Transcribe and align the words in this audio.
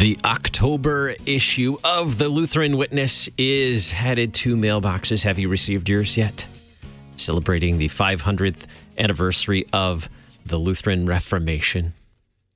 The 0.00 0.16
October 0.24 1.14
issue 1.26 1.76
of 1.84 2.16
the 2.16 2.30
Lutheran 2.30 2.78
Witness 2.78 3.28
is 3.36 3.92
headed 3.92 4.32
to 4.34 4.56
mailboxes. 4.56 5.24
Have 5.24 5.38
you 5.38 5.50
received 5.50 5.90
yours 5.90 6.16
yet? 6.16 6.46
Celebrating 7.16 7.76
the 7.76 7.88
500th 7.88 8.62
anniversary 8.96 9.66
of 9.74 10.08
the 10.46 10.56
Lutheran 10.56 11.04
Reformation. 11.04 11.92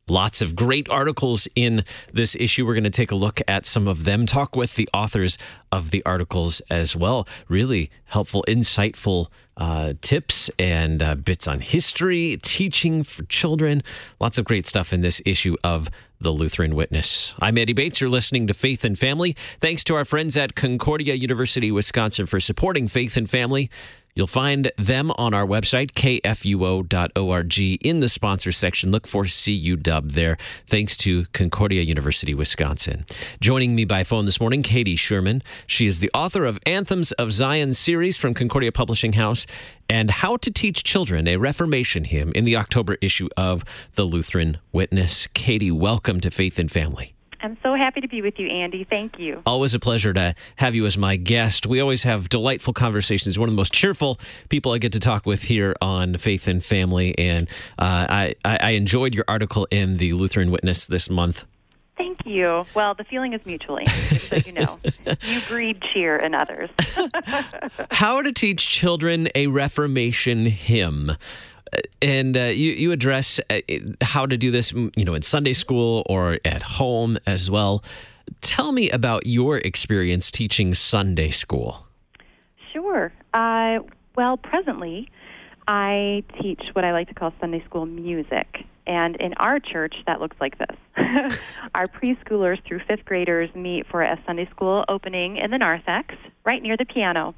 Lots 0.07 0.43
of 0.43 0.55
great 0.55 0.89
articles 0.91 1.49
in 1.55 1.83
this 2.13 2.37
issue. 2.39 2.67
We're 2.67 2.75
going 2.75 2.85
to 2.85 2.91
take 2.91 3.11
a 3.11 3.17
look 3.17 3.41
at 3.49 3.65
some 3.65 3.89
of 3.89 4.05
them, 4.05 4.27
talk 4.27 4.55
with 4.55 4.75
the 4.75 4.87
authors 4.93 5.39
of 5.73 5.93
the 5.93 6.03
articles 6.05 6.61
as 6.71 6.95
well. 6.95 7.27
Really 7.49 7.91
helpful, 8.05 8.45
insightful 8.47 9.29
uh, 9.57 9.95
tips 10.03 10.51
and 10.59 11.03
uh, 11.03 11.15
bits 11.15 11.49
on 11.49 11.61
history, 11.61 12.39
teaching 12.43 13.03
for 13.03 13.23
children. 13.25 13.83
Lots 14.21 14.37
of 14.37 14.45
great 14.45 14.67
stuff 14.67 14.93
in 14.93 15.01
this 15.01 15.23
issue 15.25 15.57
of 15.65 15.89
the 16.21 16.31
Lutheran 16.31 16.75
Witness. 16.75 17.35
I'm 17.41 17.57
Andy 17.57 17.73
Bates. 17.73 18.01
You're 18.01 18.11
listening 18.11 18.47
to 18.49 18.55
Faith 18.55 18.85
and 18.85 18.99
Family. 18.99 19.37
Thanks 19.61 19.85
to 19.85 19.95
our 19.95 20.05
friends 20.05 20.37
at 20.37 20.55
Concordia 20.55 21.15
University, 21.15 21.71
Wisconsin, 21.71 22.27
for 22.27 22.41
supporting 22.41 22.89
Faith 22.89 23.17
and 23.17 23.29
Family. 23.29 23.71
You'll 24.17 24.29
find 24.29 24.71
them 24.79 25.11
on 25.19 25.35
our 25.35 25.45
website, 25.45 25.91
kfuo.org, 25.93 27.59
in 27.85 27.99
the 27.99 28.09
sponsor 28.09 28.53
section. 28.53 28.93
Look 28.93 29.09
for 29.09 29.25
CUW 29.25 30.13
there. 30.13 30.37
Thanks 30.69 30.97
to 30.99 31.25
Concordia 31.33 31.83
University, 31.83 32.33
Wisconsin. 32.33 33.07
Joining 33.41 33.75
me 33.75 33.85
by 33.85 34.05
phone 34.05 34.25
this 34.25 34.41
morning, 34.41 34.63
Katie 34.63 34.97
Schuermann. 34.97 35.43
She 35.67 35.87
is 35.87 35.99
the 35.99 36.13
author 36.15 36.45
of 36.45 36.61
Anthems 36.65 37.11
of 37.13 37.33
Zion 37.33 37.73
series 37.73 38.17
from 38.17 38.35
Concordia 38.35 38.71
Publishing 38.71 39.15
House 39.15 39.47
and 39.89 40.11
How 40.11 40.37
to 40.37 40.51
Teach 40.53 40.85
Children, 40.85 41.27
a 41.27 41.37
Reformation 41.37 42.05
hymn 42.05 42.31
in 42.37 42.45
the 42.45 42.57
October 42.57 42.97
issue 43.01 43.29
of 43.37 43.65
the 43.95 44.05
Lutheran 44.05 44.59
Witness. 44.71 45.27
Katie, 45.35 45.73
welcome 45.73 46.21
to 46.21 46.31
Faith 46.31 46.61
and 46.61 46.71
Family. 46.71 47.14
I'm 47.45 47.59
so 47.63 47.75
happy 47.75 48.01
to 48.01 48.09
be 48.09 48.23
with 48.23 48.39
you, 48.39 48.49
Andy. 48.49 48.85
Thank 48.85 49.19
you. 49.19 49.43
Always 49.45 49.75
a 49.75 49.79
pleasure 49.79 50.15
to 50.15 50.35
have 50.57 50.75
you 50.75 50.87
as 50.87 50.97
my 50.97 51.17
guest. 51.17 51.67
We 51.67 51.79
always 51.79 52.03
have 52.05 52.31
delightful 52.31 52.73
conversations. 52.73 53.39
One 53.39 53.51
of 53.51 53.53
the 53.53 53.57
most 53.57 53.75
cheerful 53.75 54.19
people 54.49 54.73
I 54.73 54.79
get 54.79 54.93
to 54.95 55.01
talk 55.01 55.27
with 55.27 55.43
here 55.43 55.77
on 55.83 56.17
Faith 56.17 56.49
and 56.49 56.65
Family. 56.65 57.17
And 57.19 57.47
uh, 57.79 58.07
I, 58.09 58.35
I 58.47 58.71
enjoyed 58.71 59.15
your 59.15 59.27
article 59.29 59.69
in 59.71 59.99
the 59.99 60.15
Lutheran 60.15 60.51
Witness 60.51 60.87
this 60.87 61.11
month. 61.11 61.45
Thank 61.99 62.25
you. 62.25 62.65
Well, 62.75 62.95
the 62.95 63.05
feeling 63.05 63.35
is 63.35 63.45
mutually, 63.45 63.85
Andy, 63.87 64.19
so 64.19 64.37
you 64.37 64.53
know. 64.53 64.79
you 65.23 65.41
breed 65.47 65.83
cheer 65.93 66.17
in 66.17 66.35
others. 66.35 66.71
How 67.91 68.23
to 68.23 68.33
teach 68.33 68.67
children 68.67 69.29
a 69.35 69.49
Reformation 69.49 70.47
hymn 70.47 71.13
and 72.03 72.37
uh, 72.37 72.41
you 72.41 72.73
you 72.73 72.93
address 72.93 73.41
uh, 73.51 73.61
how 74.01 74.27
to 74.27 74.37
do 74.37 74.51
this, 74.51 74.73
you 74.73 75.05
know, 75.05 75.15
in 75.15 75.23
Sunday 75.23 75.53
school 75.53 76.05
or 76.07 76.39
at 76.45 76.63
home 76.63 77.19
as 77.27 77.51
well. 77.51 77.83
Tell 78.41 78.73
me 78.73 78.91
about 78.91 79.27
your 79.27 79.59
experience 79.59 80.31
teaching 80.31 80.75
Sunday 80.75 81.31
school. 81.31 81.87
Sure. 82.73 83.13
Uh, 83.33 83.81
well, 84.17 84.37
presently, 84.37 85.09
I 85.67 86.25
teach 86.41 86.63
what 86.73 86.85
I 86.85 86.93
like 86.93 87.09
to 87.09 87.15
call 87.15 87.33
Sunday 87.41 87.63
school 87.65 87.87
music. 87.87 88.65
And 88.87 89.17
in 89.17 89.33
our 89.35 89.61
church, 89.61 89.95
that 90.07 90.21
looks 90.21 90.37
like 90.41 90.59
this. 90.59 90.77
our 91.75 91.89
preschoolers 91.89 92.63
through 92.67 92.81
fifth 92.87 93.05
graders 93.07 93.55
meet 93.55 93.87
for 93.87 94.03
a 94.03 94.21
Sunday 94.27 94.49
school 94.51 94.85
opening 94.89 95.39
in 95.39 95.51
the 95.51 95.59
narthex, 95.59 96.15
right 96.45 96.63
near 96.63 96.77
the 96.77 96.85
piano. 96.85 97.35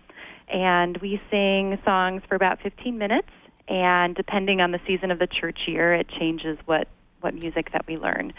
And 0.49 0.97
we 0.99 1.21
sing 1.31 1.79
songs 1.85 2.23
for 2.29 2.35
about 2.35 2.61
15 2.63 2.99
minutes 2.99 3.29
and 3.69 4.15
depending 4.15 4.61
on 4.61 4.71
the 4.71 4.81
season 4.87 5.11
of 5.11 5.19
the 5.19 5.27
church 5.27 5.61
year, 5.67 5.95
it 5.95 6.09
changes 6.09 6.59
what 6.67 6.89
what 7.21 7.35
music 7.35 7.73
that 7.73 7.87
we 7.87 7.97
learn. 7.97 8.33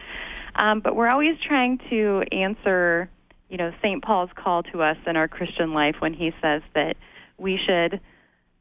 Um, 0.56 0.80
but 0.80 0.96
we're 0.96 1.10
always 1.10 1.36
trying 1.46 1.80
to 1.90 2.24
answer, 2.32 3.10
you 3.50 3.58
know, 3.58 3.74
St. 3.82 4.04
Paul's 4.04 4.30
call 4.36 4.64
to 4.64 4.82
us 4.82 4.98
in 5.06 5.18
our 5.18 5.28
Christian 5.28 5.74
life 5.74 5.96
when 6.00 6.14
he 6.14 6.32
says 6.42 6.62
that 6.74 6.96
we 7.38 7.60
should 7.66 8.00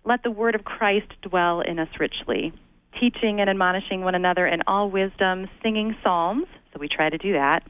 let 0.04 0.22
the 0.22 0.30
word 0.30 0.54
of 0.54 0.64
Christ 0.64 1.12
dwell 1.22 1.60
in 1.60 1.78
us 1.78 1.88
richly, 2.00 2.52
teaching 2.98 3.40
and 3.40 3.50
admonishing 3.50 4.02
one 4.02 4.14
another 4.14 4.46
in 4.46 4.62
all 4.66 4.90
wisdom, 4.90 5.48
singing 5.62 5.96
psalms. 6.02 6.46
So 6.72 6.80
we 6.80 6.88
try 6.88 7.10
to 7.10 7.18
do 7.18 7.34
that, 7.34 7.62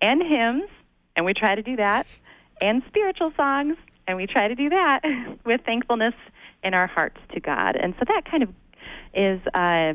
and 0.00 0.22
hymns, 0.22 0.70
and 1.16 1.26
we 1.26 1.34
try 1.34 1.54
to 1.54 1.62
do 1.62 1.76
that, 1.76 2.06
and 2.60 2.82
spiritual 2.88 3.32
songs, 3.36 3.76
and 4.06 4.16
we 4.16 4.26
try 4.26 4.48
to 4.48 4.54
do 4.54 4.70
that 4.70 5.00
with 5.44 5.62
thankfulness 5.64 6.14
in 6.62 6.74
our 6.74 6.86
hearts 6.86 7.20
to 7.32 7.40
God. 7.40 7.76
And 7.76 7.94
so 7.98 8.04
that 8.08 8.24
kind 8.30 8.42
of 8.42 8.50
is 9.14 9.40
uh, 9.54 9.94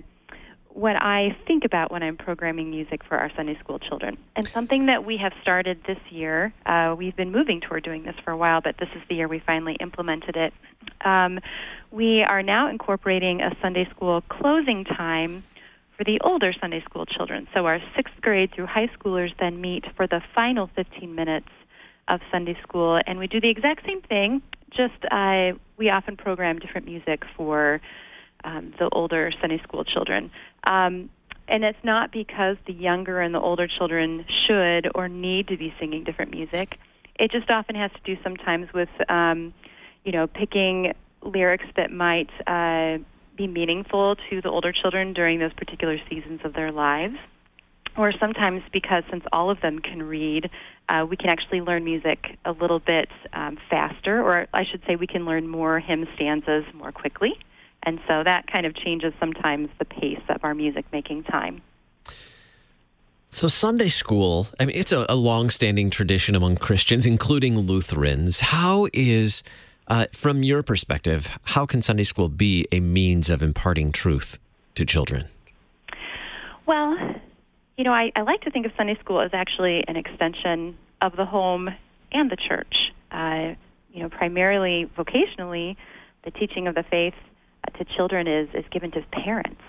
what 0.70 1.02
I 1.02 1.36
think 1.48 1.64
about 1.64 1.90
when 1.90 2.04
I'm 2.04 2.18
programming 2.18 2.70
music 2.70 3.02
for 3.08 3.18
our 3.18 3.32
Sunday 3.36 3.58
school 3.60 3.80
children. 3.80 4.18
And 4.36 4.48
something 4.48 4.88
that 4.88 5.06
we 5.06 5.18
have 5.18 5.32
started 5.42 5.80
this 5.88 6.00
year, 6.10 6.54
uh, 6.66 6.96
we've 6.98 7.16
been 7.16 7.32
moving 7.32 7.62
toward 7.62 7.84
doing 7.84 8.04
this 8.04 8.16
for 8.26 8.32
a 8.32 8.38
while, 8.38 8.60
but 8.62 8.76
this 8.78 8.90
is 8.94 9.02
the 9.08 9.16
year 9.16 9.28
we 9.28 9.40
finally 9.40 9.78
implemented 9.80 10.36
it. 10.36 10.54
Um, 11.04 11.40
we 11.92 12.24
are 12.24 12.44
now 12.44 12.70
incorporating 12.70 13.42
a 13.42 13.56
Sunday 13.62 13.88
school 13.90 14.22
closing 14.28 14.84
time 14.84 15.46
for 15.98 16.04
the 16.04 16.20
older 16.26 16.52
Sunday 16.60 16.84
school 16.84 17.06
children. 17.06 17.48
So 17.54 17.66
our 17.66 17.80
sixth 17.96 18.20
grade 18.20 18.52
through 18.54 18.66
high 18.66 18.90
schoolers 19.00 19.32
then 19.40 19.62
meet 19.62 19.86
for 19.96 20.08
the 20.08 20.22
final 20.36 20.70
15 20.76 21.16
minutes 21.16 21.48
of 22.08 22.22
Sunday 22.32 22.58
school, 22.62 23.00
and 23.08 23.20
we 23.20 23.28
do 23.28 23.42
the 23.42 23.50
exact 23.50 23.86
same 23.86 24.02
thing 24.02 24.42
just 24.76 25.06
uh, 25.12 25.52
we 25.78 25.90
often 25.90 26.18
program 26.18 26.60
different 26.60 26.86
music 26.86 27.24
for 27.36 27.82
um, 28.44 28.74
the 28.78 28.90
older 28.92 29.32
Sunday 29.42 29.62
school 29.64 29.84
children. 29.84 30.32
Um, 30.66 31.10
and 31.48 31.64
it's 31.64 31.84
not 31.84 32.12
because 32.12 32.58
the 32.66 32.74
younger 32.74 33.22
and 33.22 33.34
the 33.34 33.40
older 33.40 33.68
children 33.68 34.26
should 34.48 34.90
or 34.96 35.08
need 35.08 35.48
to 35.50 35.58
be 35.58 35.74
singing 35.80 36.04
different 36.04 36.32
music. 36.32 36.78
It 37.20 37.32
just 37.32 37.50
often 37.50 37.76
has 37.76 37.92
to 37.92 38.00
do 38.04 38.22
sometimes 38.24 38.74
with, 38.74 38.90
um, 39.10 39.54
you 40.04 40.12
know, 40.12 40.28
picking 40.28 40.94
lyrics 41.22 41.66
that 41.76 41.92
might 41.92 42.30
uh, 42.48 42.98
be 43.38 43.48
meaningful 43.48 44.16
to 44.30 44.42
the 44.42 44.50
older 44.50 44.72
children 44.72 45.14
during 45.14 45.40
those 45.40 45.54
particular 45.54 45.98
seasons 46.10 46.42
of 46.44 46.54
their 46.54 46.72
lives 46.72 47.16
or 47.98 48.12
sometimes 48.20 48.62
because 48.72 49.04
since 49.10 49.24
all 49.32 49.50
of 49.50 49.62
them 49.62 49.80
can 49.80 50.04
read, 50.04 50.50
uh, 50.90 51.06
we 51.10 51.18
can 51.18 51.30
actually 51.30 51.62
learn 51.62 51.84
music 51.84 52.38
a 52.46 52.52
little 52.52 52.80
bit 52.80 53.10
um, 53.34 53.58
faster, 53.70 54.22
or 54.22 54.48
I 54.54 54.64
should 54.66 54.82
say, 54.86 54.96
we 54.96 55.08
can 55.08 55.26
learn 55.26 55.48
more 55.48 55.80
hymn 55.80 56.08
stanzas 56.16 56.66
more 56.74 56.92
quickly. 56.92 57.38
And 57.84 58.00
so 58.08 58.24
that 58.24 58.48
kind 58.52 58.66
of 58.66 58.76
changes 58.76 59.14
sometimes 59.20 59.70
the 59.80 59.86
pace 59.86 60.22
of 60.30 60.44
our 60.44 60.54
music 60.56 60.86
making 60.92 61.24
time. 61.24 61.62
So, 63.30 63.48
Sunday 63.48 63.90
school, 63.90 64.48
I 64.60 64.66
mean, 64.66 64.76
it's 64.76 64.92
a, 64.92 65.06
a 65.10 65.16
long 65.16 65.50
standing 65.50 65.90
tradition 65.90 66.36
among 66.36 66.56
Christians, 66.56 67.06
including 67.06 67.60
Lutherans. 67.60 68.40
How 68.40 68.88
is, 68.94 69.44
uh, 69.88 70.06
from 70.14 70.42
your 70.42 70.64
perspective, 70.64 71.30
how 71.44 71.66
can 71.66 71.82
Sunday 71.82 72.06
school 72.06 72.30
be 72.30 72.66
a 72.72 72.80
means 72.80 73.30
of 73.30 73.44
imparting 73.44 73.92
truth 73.92 74.40
to 74.76 74.86
children? 74.86 75.28
Well, 76.66 76.98
you 77.78 77.84
know, 77.84 77.92
I, 77.92 78.12
I 78.16 78.22
like 78.22 78.42
to 78.42 78.52
think 78.52 78.66
of 78.66 78.72
Sunday 78.78 78.98
school 79.00 79.20
as 79.22 79.32
actually 79.34 79.84
an 79.88 79.98
extension 79.98 80.78
of 81.02 81.16
the 81.16 81.26
home 81.26 81.70
and 82.12 82.32
the 82.32 82.38
church. 82.38 82.92
Uh, 83.12 83.56
you 83.92 84.02
know, 84.02 84.10
primarily 84.10 84.90
vocationally, 84.98 85.76
the 86.24 86.32
teaching 86.32 86.68
of 86.68 86.76
the 86.76 86.84
faith 86.84 87.14
uh, 87.68 87.78
to 87.78 87.86
children 87.96 88.28
is, 88.28 88.50
is 88.54 88.66
given 88.72 88.92
to 88.92 89.02
parents. 89.12 89.62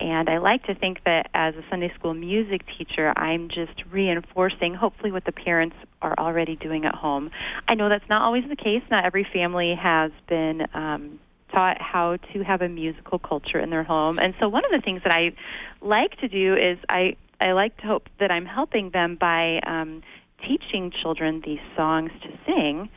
And 0.00 0.28
I 0.28 0.38
like 0.38 0.64
to 0.66 0.74
think 0.76 1.02
that 1.04 1.28
as 1.34 1.56
a 1.56 1.64
Sunday 1.68 1.92
school 1.94 2.14
music 2.14 2.62
teacher, 2.78 3.12
I'm 3.16 3.48
just 3.48 3.82
reinforcing 3.90 4.74
hopefully 4.74 5.10
what 5.10 5.24
the 5.24 5.32
parents 5.32 5.74
are 6.00 6.14
already 6.16 6.54
doing 6.54 6.84
at 6.84 6.94
home. 6.94 7.32
I 7.66 7.74
know 7.74 7.88
that's 7.88 8.08
not 8.08 8.22
always 8.22 8.44
the 8.48 8.56
case. 8.56 8.82
Not 8.92 9.04
every 9.04 9.26
family 9.32 9.74
has 9.74 10.12
been 10.28 10.68
um, 10.72 11.18
taught 11.52 11.82
how 11.82 12.16
to 12.32 12.44
have 12.44 12.62
a 12.62 12.68
musical 12.68 13.18
culture 13.18 13.58
in 13.58 13.70
their 13.70 13.82
home. 13.82 14.20
And 14.20 14.34
so 14.38 14.48
one 14.48 14.64
of 14.64 14.70
the 14.70 14.80
things 14.80 15.02
that 15.02 15.12
I 15.12 15.32
like 15.80 16.16
to 16.20 16.28
do 16.28 16.54
is 16.54 16.78
I 16.88 17.16
I 17.40 17.52
like 17.52 17.76
to 17.78 17.86
hope 17.86 18.08
that 18.18 18.30
I'm 18.30 18.46
helping 18.46 18.90
them 18.90 19.16
by 19.16 19.60
um, 19.60 20.02
teaching 20.46 20.92
children 21.02 21.42
these 21.44 21.60
songs 21.76 22.10
to 22.22 22.28
sing. 22.46 22.88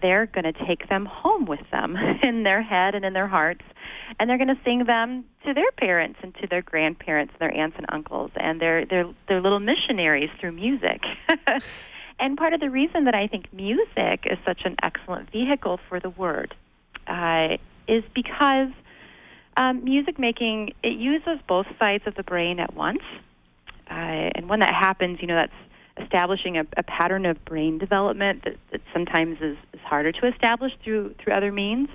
They're 0.00 0.26
going 0.26 0.44
to 0.44 0.52
take 0.52 0.88
them 0.88 1.06
home 1.06 1.46
with 1.46 1.60
them 1.70 1.96
in 2.22 2.42
their 2.42 2.62
head 2.62 2.94
and 2.94 3.04
in 3.04 3.14
their 3.14 3.26
hearts, 3.26 3.64
and 4.20 4.28
they're 4.28 4.36
going 4.36 4.54
to 4.54 4.60
sing 4.64 4.84
them 4.84 5.24
to 5.46 5.54
their 5.54 5.70
parents 5.72 6.18
and 6.22 6.34
to 6.36 6.46
their 6.46 6.62
grandparents, 6.62 7.32
and 7.32 7.40
their 7.40 7.56
aunts 7.56 7.76
and 7.78 7.86
uncles, 7.88 8.30
and 8.36 8.60
they're 8.60 8.84
they're 8.84 9.06
they're 9.28 9.40
little 9.40 9.60
missionaries 9.60 10.30
through 10.38 10.52
music. 10.52 11.00
and 12.20 12.36
part 12.36 12.52
of 12.52 12.60
the 12.60 12.68
reason 12.68 13.04
that 13.04 13.14
I 13.14 13.26
think 13.26 13.50
music 13.52 14.26
is 14.30 14.38
such 14.44 14.62
an 14.66 14.76
excellent 14.82 15.30
vehicle 15.32 15.80
for 15.88 16.00
the 16.00 16.10
word 16.10 16.54
uh, 17.06 17.56
is 17.88 18.04
because 18.14 18.68
um, 19.56 19.84
music 19.84 20.18
making 20.18 20.74
it 20.82 20.98
uses 20.98 21.38
both 21.48 21.66
sides 21.78 22.04
of 22.06 22.14
the 22.14 22.22
brain 22.22 22.60
at 22.60 22.74
once 22.74 23.02
Uh, 23.90 24.30
and 24.34 24.48
when 24.48 24.60
that 24.60 24.74
happens, 24.74 25.18
you 25.20 25.26
know, 25.28 25.36
that's 25.36 25.52
establishing 26.02 26.58
a, 26.58 26.64
a 26.76 26.82
pattern 26.82 27.24
of 27.24 27.42
brain 27.44 27.78
development 27.78 28.44
that, 28.44 28.56
that 28.72 28.80
sometimes 28.92 29.38
is, 29.40 29.56
is 29.72 29.80
harder 29.80 30.12
to 30.12 30.26
establish 30.26 30.72
through 30.84 31.14
through 31.22 31.32
other 31.32 31.52
means. 31.52 31.88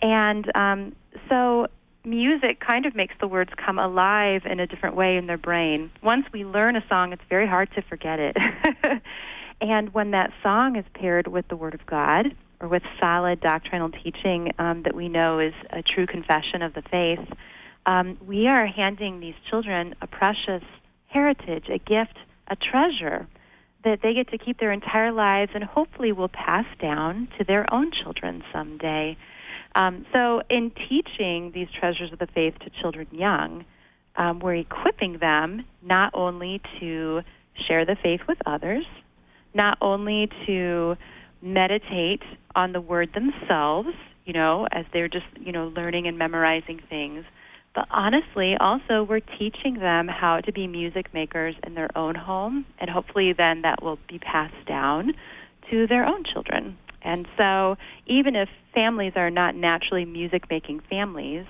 And 0.00 0.50
um, 0.56 0.96
so 1.28 1.68
music 2.04 2.60
kind 2.60 2.86
of 2.86 2.94
makes 2.94 3.14
the 3.20 3.26
words 3.26 3.50
come 3.56 3.78
alive 3.78 4.42
in 4.44 4.60
a 4.60 4.66
different 4.66 4.96
way 4.96 5.16
in 5.16 5.26
their 5.26 5.38
brain. 5.38 5.90
Once 6.02 6.26
we 6.32 6.44
learn 6.44 6.76
a 6.76 6.84
song, 6.88 7.12
it's 7.12 7.22
very 7.28 7.46
hard 7.46 7.70
to 7.74 7.82
forget 7.82 8.18
it. 8.18 8.36
and 9.60 9.92
when 9.94 10.10
that 10.10 10.32
song 10.42 10.76
is 10.76 10.84
paired 10.94 11.26
with 11.26 11.48
the 11.48 11.56
Word 11.56 11.74
of 11.74 11.84
God 11.86 12.34
or 12.60 12.68
with 12.68 12.82
solid 13.00 13.40
doctrinal 13.40 13.90
teaching 13.90 14.52
um, 14.58 14.82
that 14.82 14.94
we 14.94 15.08
know 15.08 15.38
is 15.38 15.54
a 15.70 15.82
true 15.82 16.06
confession 16.06 16.62
of 16.62 16.74
the 16.74 16.82
faith, 16.82 17.26
um, 17.86 18.18
we 18.26 18.46
are 18.46 18.66
handing 18.66 19.20
these 19.20 19.34
children 19.48 19.94
a 20.00 20.06
precious 20.06 20.62
heritage, 21.14 21.68
a 21.70 21.78
gift, 21.78 22.18
a 22.48 22.56
treasure 22.56 23.26
that 23.84 24.00
they 24.02 24.14
get 24.14 24.28
to 24.30 24.38
keep 24.38 24.58
their 24.58 24.72
entire 24.72 25.12
lives 25.12 25.52
and 25.54 25.62
hopefully 25.62 26.10
will 26.12 26.28
pass 26.28 26.66
down 26.80 27.28
to 27.38 27.44
their 27.44 27.72
own 27.72 27.90
children 28.02 28.42
someday. 28.52 29.16
Um, 29.74 30.06
so, 30.12 30.42
in 30.50 30.70
teaching 30.88 31.52
these 31.52 31.68
treasures 31.78 32.12
of 32.12 32.18
the 32.18 32.26
faith 32.26 32.54
to 32.60 32.70
children 32.80 33.06
young, 33.12 33.64
um, 34.16 34.38
we're 34.40 34.54
equipping 34.56 35.18
them 35.18 35.64
not 35.82 36.10
only 36.14 36.60
to 36.80 37.22
share 37.66 37.84
the 37.84 37.96
faith 38.02 38.20
with 38.28 38.38
others, 38.46 38.84
not 39.52 39.78
only 39.80 40.28
to 40.46 40.96
meditate 41.42 42.22
on 42.54 42.72
the 42.72 42.80
word 42.80 43.12
themselves, 43.12 43.90
you 44.24 44.32
know, 44.32 44.66
as 44.70 44.86
they're 44.92 45.08
just, 45.08 45.26
you 45.40 45.52
know, 45.52 45.68
learning 45.68 46.06
and 46.06 46.18
memorizing 46.18 46.80
things, 46.88 47.24
but 47.74 47.86
honestly, 47.90 48.56
also, 48.56 49.02
we're 49.02 49.20
teaching 49.20 49.74
them 49.74 50.08
how 50.08 50.40
to 50.40 50.52
be 50.52 50.66
music 50.66 51.12
makers 51.12 51.56
in 51.66 51.74
their 51.74 51.96
own 51.96 52.14
home, 52.14 52.64
and 52.78 52.88
hopefully, 52.88 53.32
then 53.32 53.62
that 53.62 53.82
will 53.82 53.98
be 54.08 54.18
passed 54.18 54.66
down 54.66 55.12
to 55.70 55.86
their 55.86 56.06
own 56.06 56.24
children. 56.24 56.78
And 57.02 57.26
so, 57.36 57.76
even 58.06 58.36
if 58.36 58.48
families 58.72 59.12
are 59.16 59.30
not 59.30 59.56
naturally 59.56 60.04
music 60.04 60.48
making 60.48 60.80
families, 60.88 61.46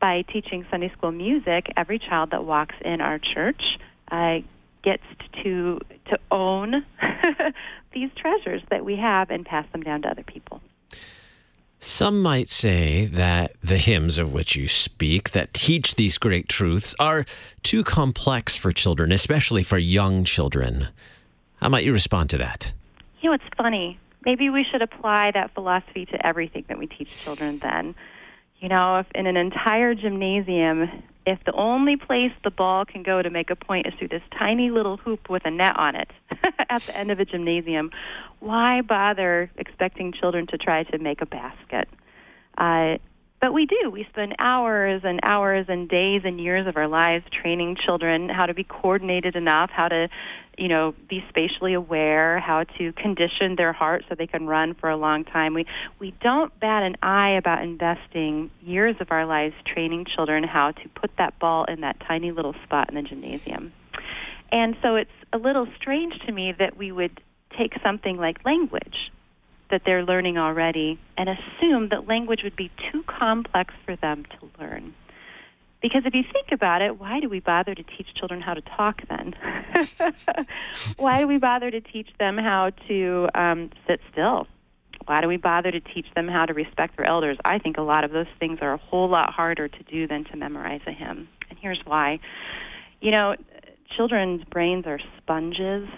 by 0.00 0.22
teaching 0.22 0.66
Sunday 0.70 0.92
school 0.96 1.12
music, 1.12 1.66
every 1.76 1.98
child 1.98 2.30
that 2.32 2.44
walks 2.44 2.74
in 2.84 3.00
our 3.00 3.18
church 3.18 3.62
uh, 4.10 4.40
gets 4.82 5.02
to 5.42 5.80
to 6.10 6.18
own 6.30 6.84
these 7.94 8.10
treasures 8.14 8.62
that 8.70 8.84
we 8.84 8.96
have 8.96 9.30
and 9.30 9.46
pass 9.46 9.64
them 9.72 9.82
down 9.82 10.02
to 10.02 10.08
other 10.08 10.22
people. 10.22 10.60
Some 11.84 12.22
might 12.22 12.48
say 12.48 13.04
that 13.04 13.52
the 13.62 13.76
hymns 13.76 14.16
of 14.16 14.32
which 14.32 14.56
you 14.56 14.68
speak 14.68 15.32
that 15.32 15.52
teach 15.52 15.96
these 15.96 16.16
great 16.16 16.48
truths 16.48 16.94
are 16.98 17.26
too 17.62 17.84
complex 17.84 18.56
for 18.56 18.72
children, 18.72 19.12
especially 19.12 19.62
for 19.62 19.76
young 19.76 20.24
children. 20.24 20.88
How 21.56 21.68
might 21.68 21.84
you 21.84 21.92
respond 21.92 22.30
to 22.30 22.38
that? 22.38 22.72
You 23.20 23.28
know, 23.28 23.34
it's 23.34 23.44
funny. 23.54 23.98
Maybe 24.24 24.48
we 24.48 24.64
should 24.64 24.80
apply 24.80 25.32
that 25.32 25.52
philosophy 25.52 26.06
to 26.06 26.26
everything 26.26 26.64
that 26.68 26.78
we 26.78 26.86
teach 26.86 27.10
children 27.22 27.58
then. 27.58 27.94
You 28.60 28.70
know, 28.70 29.00
if 29.00 29.06
in 29.14 29.26
an 29.26 29.36
entire 29.36 29.94
gymnasium, 29.94 30.88
if 31.26 31.38
the 31.44 31.52
only 31.52 31.96
place 31.96 32.32
the 32.42 32.50
ball 32.50 32.84
can 32.84 33.02
go 33.02 33.22
to 33.22 33.30
make 33.30 33.50
a 33.50 33.56
point 33.56 33.86
is 33.86 33.94
through 33.98 34.08
this 34.08 34.22
tiny 34.38 34.70
little 34.70 34.96
hoop 34.98 35.30
with 35.30 35.44
a 35.46 35.50
net 35.50 35.76
on 35.76 35.96
it 35.96 36.10
at 36.68 36.82
the 36.82 36.96
end 36.96 37.10
of 37.10 37.20
a 37.20 37.24
gymnasium, 37.24 37.90
why 38.40 38.82
bother 38.82 39.50
expecting 39.56 40.12
children 40.12 40.46
to 40.48 40.58
try 40.58 40.82
to 40.84 40.98
make 40.98 41.22
a 41.22 41.26
basket? 41.26 41.88
Uh, 42.58 42.98
but 43.44 43.52
we 43.52 43.66
do. 43.66 43.90
We 43.90 44.06
spend 44.08 44.36
hours 44.38 45.02
and 45.04 45.20
hours 45.22 45.66
and 45.68 45.86
days 45.86 46.22
and 46.24 46.40
years 46.40 46.66
of 46.66 46.78
our 46.78 46.88
lives 46.88 47.26
training 47.30 47.76
children 47.76 48.30
how 48.30 48.46
to 48.46 48.54
be 48.54 48.64
coordinated 48.64 49.36
enough, 49.36 49.68
how 49.70 49.88
to, 49.88 50.08
you 50.56 50.68
know, 50.68 50.94
be 51.10 51.22
spatially 51.28 51.74
aware, 51.74 52.40
how 52.40 52.64
to 52.78 52.94
condition 52.94 53.56
their 53.56 53.74
heart 53.74 54.06
so 54.08 54.14
they 54.14 54.26
can 54.26 54.46
run 54.46 54.72
for 54.72 54.88
a 54.88 54.96
long 54.96 55.24
time. 55.24 55.52
We 55.52 55.66
we 55.98 56.14
don't 56.22 56.58
bat 56.58 56.84
an 56.84 56.96
eye 57.02 57.32
about 57.32 57.62
investing 57.62 58.50
years 58.62 58.96
of 59.00 59.08
our 59.10 59.26
lives 59.26 59.54
training 59.66 60.06
children 60.06 60.42
how 60.42 60.70
to 60.70 60.88
put 60.94 61.10
that 61.18 61.38
ball 61.38 61.66
in 61.66 61.82
that 61.82 62.00
tiny 62.00 62.32
little 62.32 62.54
spot 62.64 62.88
in 62.88 62.94
the 62.94 63.02
gymnasium. 63.02 63.74
And 64.52 64.74
so 64.80 64.96
it's 64.96 65.10
a 65.34 65.36
little 65.36 65.68
strange 65.76 66.18
to 66.20 66.32
me 66.32 66.54
that 66.58 66.78
we 66.78 66.92
would 66.92 67.20
take 67.58 67.74
something 67.82 68.16
like 68.16 68.42
language 68.46 69.12
that 69.74 69.82
they're 69.84 70.04
learning 70.04 70.38
already 70.38 71.00
and 71.18 71.28
assume 71.28 71.88
that 71.88 72.06
language 72.06 72.44
would 72.44 72.54
be 72.54 72.70
too 72.92 73.02
complex 73.08 73.74
for 73.84 73.96
them 73.96 74.24
to 74.24 74.48
learn. 74.60 74.94
Because 75.82 76.06
if 76.06 76.14
you 76.14 76.22
think 76.32 76.52
about 76.52 76.80
it, 76.80 77.00
why 77.00 77.18
do 77.18 77.28
we 77.28 77.40
bother 77.40 77.74
to 77.74 77.82
teach 77.82 78.06
children 78.14 78.40
how 78.40 78.54
to 78.54 78.60
talk 78.60 79.02
then? 79.08 79.34
why 80.96 81.18
do 81.18 81.26
we 81.26 81.38
bother 81.38 81.72
to 81.72 81.80
teach 81.80 82.06
them 82.20 82.38
how 82.38 82.70
to 82.86 83.28
um, 83.34 83.70
sit 83.88 84.00
still? 84.12 84.46
Why 85.06 85.20
do 85.20 85.26
we 85.26 85.38
bother 85.38 85.72
to 85.72 85.80
teach 85.80 86.06
them 86.14 86.28
how 86.28 86.46
to 86.46 86.54
respect 86.54 86.96
their 86.96 87.08
elders? 87.08 87.36
I 87.44 87.58
think 87.58 87.76
a 87.76 87.82
lot 87.82 88.04
of 88.04 88.12
those 88.12 88.28
things 88.38 88.60
are 88.62 88.74
a 88.74 88.78
whole 88.78 89.08
lot 89.08 89.32
harder 89.32 89.66
to 89.66 89.82
do 89.82 90.06
than 90.06 90.22
to 90.26 90.36
memorize 90.36 90.82
a 90.86 90.92
hymn. 90.92 91.26
And 91.50 91.58
here's 91.58 91.80
why. 91.84 92.20
You 93.00 93.10
know, 93.10 93.34
children's 93.96 94.44
brains 94.44 94.86
are 94.86 95.00
sponges. 95.18 95.88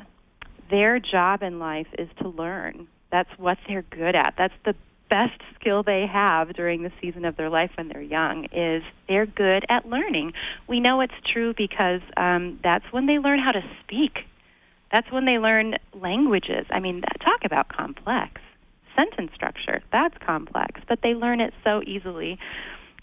Their 0.70 0.98
job 0.98 1.42
in 1.42 1.58
life 1.58 1.88
is 1.98 2.08
to 2.22 2.28
learn. 2.30 2.88
That's 3.10 3.30
what 3.38 3.58
they're 3.66 3.82
good 3.82 4.14
at. 4.14 4.34
That's 4.36 4.54
the 4.64 4.74
best 5.08 5.40
skill 5.58 5.82
they 5.82 6.06
have 6.06 6.52
during 6.54 6.82
the 6.82 6.92
season 7.00 7.24
of 7.24 7.36
their 7.36 7.48
life 7.48 7.70
when 7.76 7.88
they're 7.88 8.02
young 8.02 8.46
is 8.46 8.82
they're 9.08 9.26
good 9.26 9.64
at 9.68 9.88
learning. 9.88 10.32
We 10.66 10.80
know 10.80 11.00
it's 11.00 11.14
true 11.32 11.54
because 11.56 12.00
um, 12.16 12.58
that's 12.62 12.84
when 12.90 13.06
they 13.06 13.18
learn 13.18 13.38
how 13.38 13.52
to 13.52 13.62
speak. 13.82 14.18
That's 14.92 15.10
when 15.10 15.24
they 15.24 15.38
learn 15.38 15.76
languages. 15.94 16.66
I 16.70 16.80
mean, 16.80 17.02
talk 17.24 17.44
about 17.44 17.68
complex 17.68 18.40
sentence 18.96 19.30
structure. 19.34 19.82
That's 19.92 20.16
complex, 20.24 20.80
but 20.88 21.00
they 21.02 21.14
learn 21.14 21.40
it 21.40 21.52
so 21.64 21.82
easily. 21.86 22.38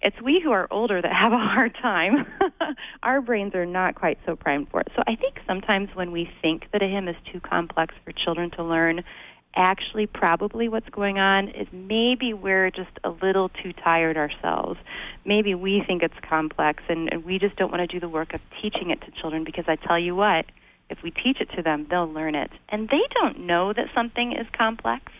It's 0.01 0.19
we 0.21 0.41
who 0.43 0.51
are 0.51 0.67
older 0.69 1.01
that 1.01 1.13
have 1.13 1.31
a 1.31 1.37
hard 1.37 1.75
time. 1.81 2.25
Our 3.03 3.21
brains 3.21 3.55
are 3.55 3.65
not 3.65 3.95
quite 3.95 4.17
so 4.25 4.35
primed 4.35 4.69
for 4.69 4.81
it. 4.81 4.89
So 4.95 5.03
I 5.07 5.15
think 5.15 5.39
sometimes 5.47 5.89
when 5.93 6.11
we 6.11 6.29
think 6.41 6.65
that 6.73 6.81
a 6.81 6.87
hymn 6.87 7.07
is 7.07 7.15
too 7.31 7.39
complex 7.39 7.95
for 8.03 8.11
children 8.11 8.51
to 8.51 8.63
learn, 8.63 9.03
actually 9.55 10.07
probably 10.07 10.67
what's 10.67 10.89
going 10.89 11.19
on 11.19 11.49
is 11.49 11.67
maybe 11.71 12.33
we're 12.33 12.71
just 12.71 12.91
a 13.03 13.09
little 13.09 13.49
too 13.49 13.73
tired 13.73 14.17
ourselves. 14.17 14.79
Maybe 15.25 15.53
we 15.53 15.83
think 15.85 16.01
it's 16.01 16.17
complex 16.27 16.83
and, 16.89 17.11
and 17.11 17.23
we 17.23 17.39
just 17.39 17.55
don't 17.55 17.71
want 17.71 17.87
to 17.87 17.87
do 17.87 17.99
the 17.99 18.09
work 18.09 18.33
of 18.33 18.41
teaching 18.61 18.89
it 18.89 19.01
to 19.01 19.11
children 19.11 19.43
because 19.43 19.65
I 19.67 19.75
tell 19.75 19.99
you 19.99 20.15
what, 20.15 20.45
if 20.89 21.01
we 21.03 21.11
teach 21.11 21.39
it 21.39 21.49
to 21.55 21.61
them, 21.61 21.87
they'll 21.89 22.11
learn 22.11 22.35
it. 22.35 22.51
And 22.69 22.89
they 22.89 23.01
don't 23.21 23.41
know 23.41 23.73
that 23.73 23.87
something 23.95 24.33
is 24.33 24.47
complex. 24.57 25.11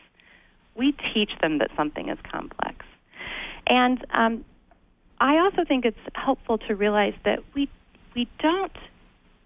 We 0.76 0.96
teach 1.14 1.32
them 1.42 1.60
that 1.60 1.70
something 1.76 2.10
is 2.10 2.18
complex. 2.32 2.86
And 3.68 4.04
um, 4.12 4.46
I 5.20 5.38
also 5.38 5.64
think 5.66 5.86
it's 5.86 5.98
helpful 6.16 6.58
to 6.60 6.76
realize 6.76 7.14
that 7.24 7.40
we 7.54 7.70
we 8.16 8.28
don't 8.40 8.76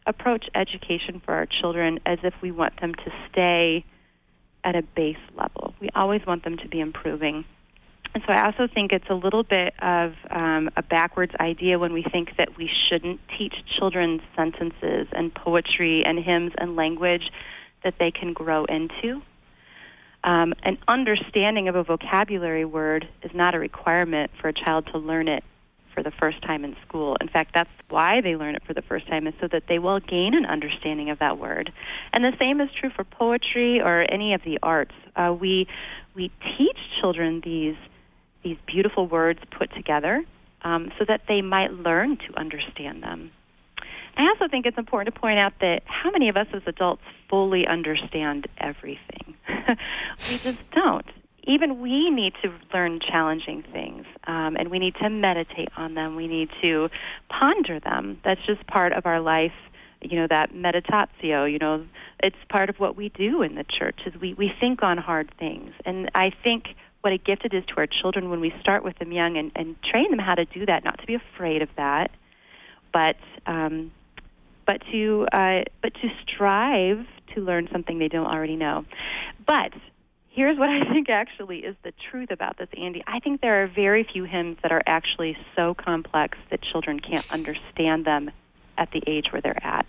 approach 0.05 0.45
education 0.55 1.21
for 1.23 1.33
our 1.33 1.45
children 1.45 1.99
as 2.05 2.19
if 2.23 2.33
we 2.41 2.51
want 2.51 2.79
them 2.81 2.93
to 2.95 3.11
stay 3.31 3.85
at 4.67 4.75
a 4.75 4.81
base 4.81 5.15
level. 5.37 5.73
We 5.79 5.89
always 5.95 6.25
want 6.27 6.43
them 6.43 6.57
to 6.57 6.67
be 6.67 6.81
improving. 6.81 7.45
And 8.13 8.21
so 8.27 8.33
I 8.33 8.45
also 8.45 8.67
think 8.67 8.91
it's 8.91 9.09
a 9.09 9.13
little 9.13 9.43
bit 9.43 9.73
of 9.81 10.13
um, 10.29 10.69
a 10.75 10.83
backwards 10.83 11.33
idea 11.39 11.79
when 11.79 11.93
we 11.93 12.03
think 12.03 12.35
that 12.37 12.57
we 12.57 12.69
shouldn't 12.89 13.21
teach 13.37 13.53
children 13.77 14.21
sentences 14.35 15.07
and 15.13 15.33
poetry 15.33 16.05
and 16.05 16.19
hymns 16.19 16.51
and 16.57 16.75
language 16.75 17.31
that 17.83 17.95
they 17.97 18.11
can 18.11 18.33
grow 18.33 18.65
into. 18.65 19.21
Um, 20.25 20.53
an 20.63 20.77
understanding 20.87 21.69
of 21.69 21.75
a 21.75 21.83
vocabulary 21.83 22.65
word 22.65 23.07
is 23.23 23.31
not 23.33 23.55
a 23.55 23.59
requirement 23.59 24.31
for 24.41 24.49
a 24.49 24.53
child 24.53 24.87
to 24.91 24.97
learn 24.97 25.29
it 25.29 25.45
for 25.97 26.03
the 26.03 26.11
first 26.11 26.39
time 26.43 26.63
in 26.63 26.75
school. 26.87 27.17
In 27.19 27.27
fact, 27.27 27.55
that's 27.55 27.71
why 27.89 28.21
they 28.21 28.35
learn 28.35 28.53
it 28.53 28.61
for 28.67 28.75
the 28.75 28.83
first 28.83 29.07
time, 29.07 29.25
is 29.25 29.33
so 29.41 29.47
that 29.51 29.63
they 29.67 29.79
will 29.79 29.99
gain 29.99 30.35
an 30.35 30.45
understanding 30.45 31.09
of 31.09 31.17
that 31.17 31.39
word. 31.39 31.73
And 32.13 32.23
the 32.23 32.33
same 32.39 32.61
is 32.61 32.69
true 32.79 32.91
for 32.95 33.03
poetry 33.03 33.81
or 33.81 34.05
any 34.07 34.35
of 34.35 34.43
the 34.43 34.59
arts. 34.61 34.93
Uh, 35.15 35.35
we 35.39 35.67
we 36.13 36.29
teach 36.55 36.77
children 37.01 37.41
these 37.43 37.75
these 38.43 38.57
beautiful 38.67 39.07
words 39.07 39.39
put 39.49 39.73
together 39.73 40.23
um, 40.61 40.91
so 40.99 41.05
that 41.07 41.21
they 41.27 41.41
might 41.41 41.73
learn 41.73 42.17
to 42.17 42.39
understand 42.39 43.01
them. 43.01 43.31
I 44.17 44.27
also 44.27 44.47
think 44.47 44.67
it's 44.67 44.77
important 44.77 45.15
to 45.15 45.19
point 45.19 45.39
out 45.39 45.53
that 45.61 45.81
how 45.85 46.11
many 46.11 46.29
of 46.29 46.37
us 46.37 46.47
as 46.53 46.61
adults 46.67 47.01
fully 47.27 47.65
understand 47.65 48.47
everything? 48.59 49.35
we 50.29 50.37
just 50.37 50.59
don't 50.75 51.05
even 51.47 51.79
we 51.81 52.09
need 52.09 52.33
to 52.43 52.53
learn 52.73 52.99
challenging 52.99 53.63
things 53.71 54.05
um, 54.25 54.55
and 54.57 54.69
we 54.69 54.79
need 54.79 54.95
to 54.95 55.09
meditate 55.09 55.69
on 55.77 55.93
them. 55.93 56.15
We 56.15 56.27
need 56.27 56.49
to 56.61 56.89
ponder 57.29 57.79
them. 57.79 58.19
That's 58.23 58.41
just 58.45 58.65
part 58.67 58.93
of 58.93 59.05
our 59.05 59.19
life 59.21 59.53
you 59.99 60.19
know 60.19 60.27
that 60.29 60.53
meditatio 60.53 61.51
you 61.51 61.57
know. 61.57 61.85
It's 62.23 62.37
part 62.49 62.69
of 62.69 62.79
what 62.79 62.95
we 62.95 63.09
do 63.09 63.41
in 63.41 63.55
the 63.55 63.63
church 63.63 63.99
is 64.05 64.13
we 64.21 64.35
we 64.35 64.51
think 64.59 64.83
on 64.83 64.97
hard 64.97 65.31
things. 65.39 65.71
And 65.85 66.11
i 66.13 66.31
think 66.43 66.75
what 67.01 67.13
a 67.13 67.17
gift 67.17 67.45
it 67.45 67.53
is 67.53 67.63
to 67.67 67.77
our 67.77 67.87
children 67.87 68.29
when 68.29 68.39
we 68.41 68.53
start 68.59 68.83
with 68.83 68.97
them 68.99 69.11
young 69.11 69.37
and, 69.37 69.51
and 69.55 69.75
train 69.81 70.09
them 70.09 70.19
how 70.19 70.35
to 70.35 70.45
do 70.45 70.65
that 70.65 70.83
not 70.83 70.99
to 70.99 71.05
be 71.05 71.15
afraid 71.15 71.61
of 71.61 71.69
that 71.77 72.11
but 72.91 73.15
um, 73.45 73.91
but 74.65 74.81
to 74.91 75.25
uh, 75.31 75.63
but 75.81 75.93
to 75.95 76.09
strive 76.23 77.05
to 77.33 77.41
learn 77.41 77.67
something 77.71 77.99
they 77.99 78.07
don't 78.07 78.27
already 78.27 78.55
know. 78.55 78.85
But 79.45 79.73
here's 80.37 80.57
what 80.57 80.69
I 80.69 80.87
think 80.93 81.09
actually 81.09 81.57
is 81.59 81.75
the 81.83 81.91
truth 82.09 82.31
about 82.31 82.57
this, 82.57 82.69
Andy. 82.79 83.03
I 83.05 83.19
think 83.19 83.41
there 83.41 83.63
are 83.63 83.67
very 83.67 84.03
few 84.05 84.23
hymns 84.23 84.57
that 84.61 84.71
are 84.71 84.83
actually 84.85 85.35
so 85.55 85.73
complex 85.73 86.37
that 86.51 86.61
children 86.61 86.99
can't 86.99 87.25
understand 87.33 88.05
them 88.05 88.31
at 88.77 88.89
the 88.91 89.01
age 89.07 89.25
where 89.31 89.41
they're 89.41 89.65
at. 89.65 89.87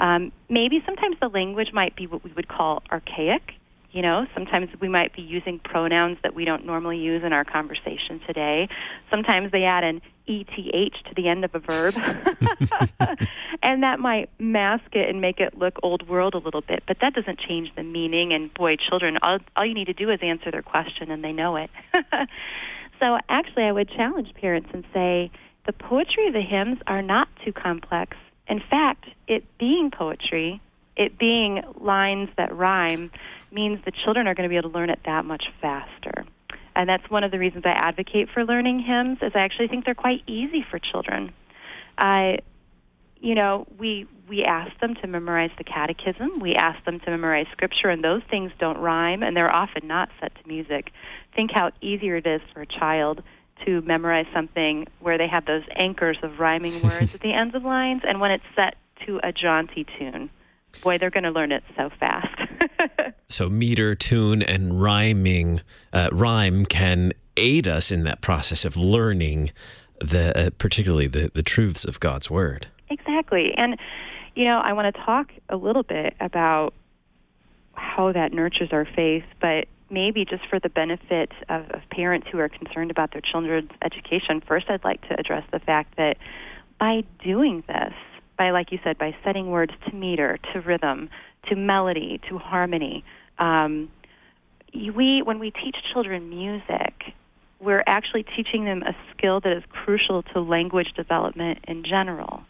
Um, 0.00 0.32
maybe 0.48 0.82
sometimes 0.84 1.16
the 1.20 1.28
language 1.28 1.68
might 1.72 1.94
be 1.94 2.06
what 2.06 2.24
we 2.24 2.32
would 2.32 2.48
call 2.48 2.82
archaic. 2.90 3.52
You 3.96 4.02
know, 4.02 4.26
sometimes 4.34 4.68
we 4.78 4.90
might 4.90 5.16
be 5.16 5.22
using 5.22 5.58
pronouns 5.58 6.18
that 6.22 6.34
we 6.34 6.44
don't 6.44 6.66
normally 6.66 6.98
use 6.98 7.24
in 7.24 7.32
our 7.32 7.46
conversation 7.46 8.20
today. 8.26 8.68
Sometimes 9.10 9.52
they 9.52 9.64
add 9.64 9.84
an 9.84 10.02
ETH 10.26 10.48
to 10.48 11.14
the 11.16 11.28
end 11.28 11.46
of 11.46 11.54
a 11.54 11.60
verb. 11.60 11.94
and 13.62 13.82
that 13.82 13.98
might 13.98 14.28
mask 14.38 14.84
it 14.92 15.08
and 15.08 15.22
make 15.22 15.40
it 15.40 15.56
look 15.56 15.78
old 15.82 16.06
world 16.10 16.34
a 16.34 16.38
little 16.38 16.60
bit, 16.60 16.82
but 16.86 16.98
that 17.00 17.14
doesn't 17.14 17.38
change 17.38 17.74
the 17.74 17.82
meaning. 17.82 18.34
And 18.34 18.52
boy, 18.52 18.76
children, 18.76 19.16
all, 19.22 19.38
all 19.56 19.64
you 19.64 19.72
need 19.72 19.86
to 19.86 19.94
do 19.94 20.10
is 20.10 20.18
answer 20.20 20.50
their 20.50 20.60
question 20.60 21.10
and 21.10 21.24
they 21.24 21.32
know 21.32 21.56
it. 21.56 21.70
so 23.00 23.18
actually, 23.30 23.64
I 23.64 23.72
would 23.72 23.88
challenge 23.88 24.34
parents 24.34 24.68
and 24.74 24.84
say 24.92 25.30
the 25.64 25.72
poetry 25.72 26.26
of 26.26 26.34
the 26.34 26.42
hymns 26.42 26.80
are 26.86 27.00
not 27.00 27.30
too 27.46 27.52
complex. 27.54 28.14
In 28.46 28.60
fact, 28.60 29.06
it 29.26 29.42
being 29.56 29.90
poetry, 29.90 30.60
it 30.96 31.18
being 31.18 31.62
lines 31.80 32.28
that 32.36 32.54
rhyme, 32.54 33.10
means 33.56 33.80
the 33.84 33.92
children 34.04 34.28
are 34.28 34.34
going 34.34 34.48
to 34.48 34.50
be 34.50 34.56
able 34.56 34.70
to 34.70 34.78
learn 34.78 34.90
it 34.90 35.00
that 35.06 35.24
much 35.24 35.44
faster. 35.60 36.24
And 36.76 36.88
that's 36.88 37.08
one 37.10 37.24
of 37.24 37.30
the 37.30 37.38
reasons 37.38 37.64
I 37.64 37.70
advocate 37.70 38.28
for 38.32 38.44
learning 38.44 38.80
hymns 38.80 39.18
is 39.22 39.32
I 39.34 39.40
actually 39.40 39.68
think 39.68 39.86
they're 39.86 39.94
quite 39.94 40.22
easy 40.26 40.64
for 40.70 40.78
children. 40.78 41.32
I 41.98 42.40
you 43.18 43.34
know, 43.34 43.66
we 43.78 44.06
we 44.28 44.44
ask 44.44 44.78
them 44.80 44.94
to 44.96 45.06
memorize 45.06 45.50
the 45.56 45.64
catechism, 45.64 46.38
we 46.38 46.54
ask 46.54 46.84
them 46.84 47.00
to 47.00 47.10
memorize 47.10 47.46
scripture 47.52 47.88
and 47.88 48.04
those 48.04 48.22
things 48.28 48.52
don't 48.58 48.76
rhyme 48.76 49.22
and 49.22 49.34
they're 49.34 49.52
often 49.52 49.86
not 49.86 50.10
set 50.20 50.34
to 50.34 50.46
music. 50.46 50.90
Think 51.34 51.50
how 51.52 51.70
easier 51.80 52.16
it 52.16 52.26
is 52.26 52.42
for 52.52 52.60
a 52.60 52.66
child 52.66 53.22
to 53.64 53.80
memorize 53.82 54.26
something 54.34 54.86
where 55.00 55.16
they 55.16 55.28
have 55.28 55.46
those 55.46 55.62
anchors 55.76 56.18
of 56.22 56.38
rhyming 56.38 56.82
words 56.82 57.14
at 57.14 57.20
the 57.20 57.32
ends 57.32 57.54
of 57.54 57.64
lines 57.64 58.02
and 58.06 58.20
when 58.20 58.30
it's 58.32 58.44
set 58.54 58.76
to 59.06 59.18
a 59.22 59.32
jaunty 59.32 59.86
tune 59.98 60.28
boy, 60.82 60.98
they're 60.98 61.10
going 61.10 61.24
to 61.24 61.30
learn 61.30 61.52
it 61.52 61.64
so 61.76 61.90
fast. 61.98 62.34
so 63.28 63.48
meter, 63.48 63.94
tune, 63.94 64.42
and 64.42 64.80
rhyming 64.80 65.60
uh, 65.92 66.08
rhyme 66.12 66.66
can 66.66 67.12
aid 67.36 67.68
us 67.68 67.92
in 67.92 68.04
that 68.04 68.20
process 68.20 68.64
of 68.64 68.76
learning 68.76 69.50
the 70.00 70.46
uh, 70.46 70.50
particularly 70.58 71.06
the, 71.06 71.30
the 71.34 71.42
truths 71.42 71.84
of 71.84 72.00
God's 72.00 72.30
word. 72.30 72.68
Exactly, 72.90 73.54
and 73.54 73.78
you 74.34 74.44
know 74.44 74.58
I 74.58 74.72
want 74.72 74.94
to 74.94 75.02
talk 75.02 75.32
a 75.48 75.56
little 75.56 75.82
bit 75.82 76.14
about 76.20 76.74
how 77.74 78.12
that 78.12 78.32
nurtures 78.32 78.70
our 78.72 78.86
faith, 78.96 79.24
but 79.40 79.66
maybe 79.90 80.24
just 80.24 80.46
for 80.48 80.58
the 80.58 80.68
benefit 80.68 81.30
of, 81.48 81.70
of 81.70 81.80
parents 81.90 82.26
who 82.30 82.38
are 82.38 82.48
concerned 82.48 82.90
about 82.90 83.12
their 83.12 83.20
children's 83.20 83.70
education, 83.82 84.42
first 84.46 84.68
I'd 84.68 84.84
like 84.84 85.06
to 85.08 85.18
address 85.18 85.44
the 85.52 85.60
fact 85.60 85.96
that 85.96 86.16
by 86.78 87.04
doing 87.22 87.62
this, 87.68 87.94
by, 88.36 88.50
like 88.50 88.72
you 88.72 88.78
said, 88.84 88.98
by 88.98 89.16
setting 89.24 89.50
words 89.50 89.72
to 89.88 89.94
meter, 89.94 90.38
to 90.52 90.60
rhythm, 90.60 91.10
to 91.48 91.56
melody, 91.56 92.20
to 92.28 92.38
harmony. 92.38 93.04
Um, 93.38 93.90
we, 94.74 95.22
when 95.22 95.38
we 95.38 95.50
teach 95.50 95.76
children 95.92 96.28
music, 96.28 97.14
we're 97.60 97.82
actually 97.86 98.22
teaching 98.22 98.64
them 98.64 98.82
a 98.82 98.94
skill 99.12 99.40
that 99.40 99.52
is 99.52 99.62
crucial 99.70 100.22
to 100.22 100.40
language 100.40 100.92
development 100.94 101.60
in 101.66 101.84
general. 101.84 102.42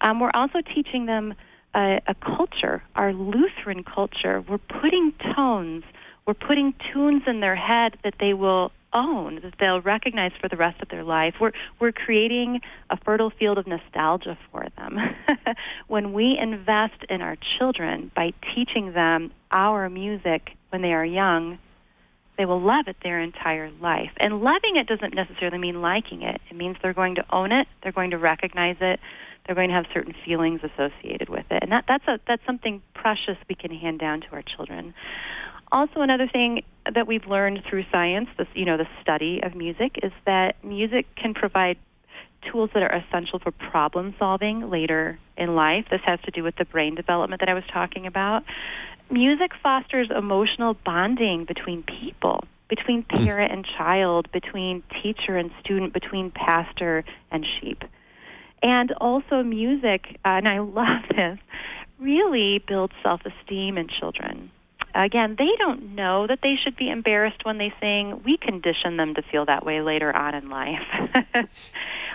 Um, 0.00 0.20
we're 0.20 0.30
also 0.32 0.60
teaching 0.74 1.06
them 1.06 1.34
a, 1.74 2.00
a 2.06 2.14
culture, 2.14 2.82
our 2.94 3.12
Lutheran 3.12 3.84
culture. 3.84 4.40
We're 4.40 4.58
putting 4.58 5.12
tones, 5.36 5.84
we're 6.26 6.34
putting 6.34 6.74
tunes 6.92 7.22
in 7.26 7.40
their 7.40 7.56
head 7.56 7.98
that 8.04 8.14
they 8.18 8.32
will 8.32 8.72
own, 8.92 9.40
that 9.42 9.54
they'll 9.60 9.80
recognize 9.80 10.32
for 10.40 10.48
the 10.48 10.56
rest 10.56 10.80
of 10.80 10.88
their 10.88 11.04
life. 11.04 11.34
We're, 11.40 11.52
we're 11.80 11.92
creating 11.92 12.60
a 12.90 12.96
fertile 12.96 13.30
field 13.30 13.58
of 13.58 13.66
nostalgia 13.66 14.38
for 14.50 14.66
them. 14.76 14.98
when 15.88 16.12
we 16.12 16.38
invest 16.40 17.04
in 17.08 17.20
our 17.20 17.36
children 17.58 18.10
by 18.14 18.32
teaching 18.54 18.92
them 18.92 19.32
our 19.50 19.88
music 19.88 20.50
when 20.70 20.82
they 20.82 20.92
are 20.92 21.04
young, 21.04 21.58
they 22.38 22.46
will 22.46 22.60
love 22.60 22.86
it 22.86 22.96
their 23.02 23.20
entire 23.20 23.70
life. 23.80 24.12
And 24.18 24.40
loving 24.40 24.76
it 24.76 24.86
doesn't 24.86 25.14
necessarily 25.14 25.58
mean 25.58 25.82
liking 25.82 26.22
it. 26.22 26.40
It 26.50 26.56
means 26.56 26.76
they're 26.82 26.94
going 26.94 27.16
to 27.16 27.24
own 27.30 27.52
it, 27.52 27.66
they're 27.82 27.92
going 27.92 28.10
to 28.10 28.18
recognize 28.18 28.76
it, 28.80 29.00
they're 29.44 29.56
going 29.56 29.68
to 29.68 29.74
have 29.74 29.86
certain 29.92 30.14
feelings 30.24 30.60
associated 30.62 31.28
with 31.28 31.46
it. 31.50 31.62
And 31.62 31.72
that, 31.72 31.84
that's 31.88 32.06
a 32.06 32.20
that's 32.28 32.44
something 32.46 32.82
precious 32.94 33.36
we 33.48 33.54
can 33.54 33.72
hand 33.72 33.98
down 33.98 34.20
to 34.20 34.28
our 34.32 34.42
children. 34.42 34.94
Also, 35.70 36.00
another 36.00 36.26
thing 36.26 36.62
that 36.92 37.06
we've 37.06 37.26
learned 37.26 37.62
through 37.68 37.84
science, 37.92 38.28
this 38.38 38.48
you 38.54 38.64
know, 38.64 38.76
the 38.76 38.88
study 39.02 39.40
of 39.42 39.54
music, 39.54 39.98
is 40.02 40.12
that 40.24 40.62
music 40.64 41.06
can 41.16 41.34
provide 41.34 41.76
tools 42.50 42.70
that 42.74 42.82
are 42.82 43.04
essential 43.04 43.38
for 43.38 43.50
problem 43.50 44.14
solving 44.18 44.70
later 44.70 45.18
in 45.36 45.54
life. 45.54 45.86
This 45.90 46.00
has 46.04 46.20
to 46.24 46.30
do 46.30 46.42
with 46.42 46.56
the 46.56 46.64
brain 46.64 46.94
development 46.94 47.40
that 47.40 47.48
I 47.48 47.54
was 47.54 47.64
talking 47.72 48.06
about. 48.06 48.44
Music 49.10 49.52
fosters 49.62 50.08
emotional 50.14 50.74
bonding 50.84 51.44
between 51.44 51.82
people, 51.82 52.44
between 52.68 53.02
hmm. 53.02 53.24
parent 53.24 53.52
and 53.52 53.66
child, 53.66 54.30
between 54.32 54.82
teacher 55.02 55.36
and 55.36 55.50
student, 55.60 55.92
between 55.92 56.30
pastor 56.30 57.04
and 57.30 57.44
sheep. 57.60 57.82
And 58.62 58.92
also, 58.92 59.42
music, 59.42 60.18
uh, 60.24 60.30
and 60.30 60.48
I 60.48 60.58
love 60.60 61.02
this, 61.14 61.38
really 61.98 62.62
builds 62.66 62.94
self 63.02 63.20
esteem 63.24 63.78
in 63.78 63.88
children. 63.88 64.50
Again, 64.94 65.36
they 65.38 65.50
don't 65.58 65.94
know 65.94 66.26
that 66.26 66.40
they 66.42 66.56
should 66.62 66.76
be 66.76 66.90
embarrassed 66.90 67.44
when 67.44 67.58
they 67.58 67.72
sing. 67.80 68.22
We 68.24 68.36
condition 68.36 68.96
them 68.96 69.14
to 69.14 69.22
feel 69.22 69.46
that 69.46 69.64
way 69.64 69.80
later 69.80 70.14
on 70.14 70.34
in 70.34 70.48
life. 70.48 70.82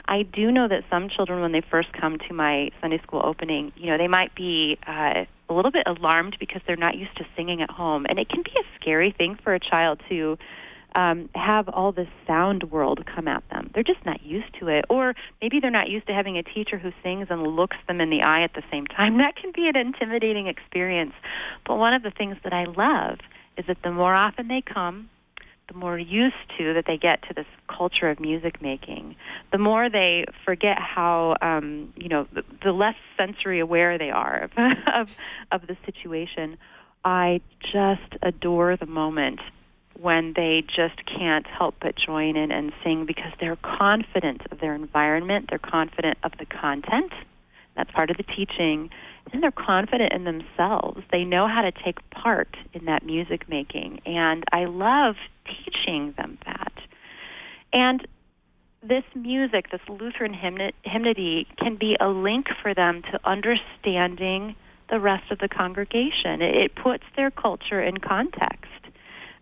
I 0.06 0.24
do 0.24 0.52
know 0.52 0.68
that 0.68 0.84
some 0.90 1.08
children, 1.10 1.42
when 1.42 1.52
they 1.52 1.62
first 1.62 1.94
come 1.94 2.18
to 2.28 2.34
my 2.34 2.72
Sunday 2.82 3.00
school 3.04 3.22
opening, 3.24 3.72
you 3.78 3.88
know, 3.88 3.98
they 3.98 4.08
might 4.08 4.36
be 4.36 4.78
uh, 4.86 5.26
a 5.50 5.54
little 5.54 5.72
bit 5.72 5.84
alarmed 5.86 6.38
because 6.40 6.62
they're 6.68 6.76
not 6.76 6.98
used 6.98 7.16
to 7.18 7.26
singing 7.36 7.62
at 7.62 7.70
home, 7.70 8.06
and 8.10 8.20
it 8.20 8.28
can 8.28 8.44
be 8.44 8.52
a 8.52 8.80
scary 8.80 9.12
thing 9.18 9.38
for 9.44 9.54
a 9.54 9.60
child 9.60 10.02
to 10.10 10.38
um, 10.96 11.30
have 11.36 11.70
all 11.70 11.92
this 11.92 12.08
sound 12.28 12.72
world 12.72 13.06
come 13.06 13.28
at 13.28 13.44
them. 13.50 13.70
They're 13.74 13.84
just 13.84 14.06
not 14.06 14.24
used 14.24 14.54
to 14.60 14.68
it. 14.68 14.86
Or 14.90 15.16
maybe 15.42 15.60
they're 15.60 15.72
not 15.72 15.90
used 15.90 16.08
to 16.08 16.14
having 16.14 16.38
a 16.38 16.44
teacher 16.44 16.78
who 16.78 16.92
sings 17.02 17.28
and 17.30 17.44
looks 17.44 17.78
them 17.88 18.02
in 18.02 18.10
the 18.10 18.22
eye 18.22 18.42
at 18.42 18.54
the 18.54 18.64
same 18.72 18.86
time. 18.88 19.18
That 19.24 19.36
can 19.38 19.52
be 19.54 19.70
an 19.70 19.78
intimidating 19.78 20.48
experience. 20.48 21.14
But 21.66 21.78
one 21.78 21.94
of 21.94 22.04
the 22.04 22.12
things 22.12 22.36
that 22.44 22.52
I 22.52 22.66
love 22.66 23.20
is 23.58 23.66
that 23.68 23.78
the 23.82 23.92
more 23.92 24.14
often 24.14 24.50
they 24.50 24.62
come, 24.62 25.10
the 25.70 25.74
more 25.76 25.98
used 25.98 26.36
to 26.58 26.74
that 26.74 26.86
they 26.86 26.98
get 26.98 27.22
to 27.30 27.34
this 27.34 27.46
culture 27.70 28.10
of 28.10 28.20
music 28.20 28.62
making, 28.62 29.16
the 29.52 29.58
more 29.58 29.90
they 29.90 30.26
forget 30.44 30.78
how 30.78 31.38
um, 31.42 31.94
you 31.96 32.10
know 32.10 32.28
the, 32.34 32.44
the 32.64 32.74
less 32.74 32.96
sensory 33.18 33.60
aware 33.60 33.98
they 33.98 34.10
are 34.10 34.44
of, 34.44 34.52
of 34.94 35.16
of 35.52 35.68
the 35.68 35.78
situation. 35.86 36.58
I 37.06 37.42
just 37.62 38.18
adore 38.22 38.78
the 38.78 38.86
moment 38.86 39.40
when 40.00 40.34
they 40.36 40.64
just 40.68 41.06
can't 41.06 41.46
help 41.48 41.76
but 41.82 41.96
join 41.96 42.36
in 42.36 42.52
and 42.52 42.72
sing 42.84 43.06
because 43.06 43.32
they're 43.40 43.58
confident 43.58 44.42
of 44.52 44.60
their 44.60 44.76
environment, 44.76 45.48
they're 45.50 45.60
confident 45.60 46.18
of 46.24 46.32
the 46.40 46.46
content. 46.46 47.12
That's 47.76 47.92
part 47.92 48.10
of 48.10 48.18
the 48.18 48.24
teaching. 48.24 48.90
And 49.32 49.42
they're 49.42 49.52
confident 49.52 50.12
in 50.14 50.26
themselves. 50.26 51.02
They 51.12 51.24
know 51.24 51.48
how 51.48 51.62
to 51.62 51.72
take 51.72 51.98
part 52.12 52.56
in 52.74 52.86
that 52.86 53.06
music 53.06 53.48
making. 53.48 54.02
And 54.06 54.44
I 54.52 54.66
love 54.66 55.16
teaching 55.46 56.14
them 56.18 56.38
that. 56.46 56.74
And 57.72 58.06
this 58.84 59.04
music, 59.16 59.72
this 59.72 59.82
Lutheran 59.88 60.34
hymnody, 60.34 61.48
can 61.58 61.78
be 61.78 61.96
a 62.00 62.10
link 62.10 62.48
for 62.62 62.74
them 62.74 63.02
to 63.12 63.20
understanding 63.24 64.56
the 64.90 65.00
rest 65.00 65.32
of 65.32 65.40
the 65.40 65.48
congregation. 65.48 66.42
It 66.42 66.76
puts 66.76 67.04
their 67.16 67.32
culture 67.32 67.82
in 67.82 67.98
context 67.98 68.68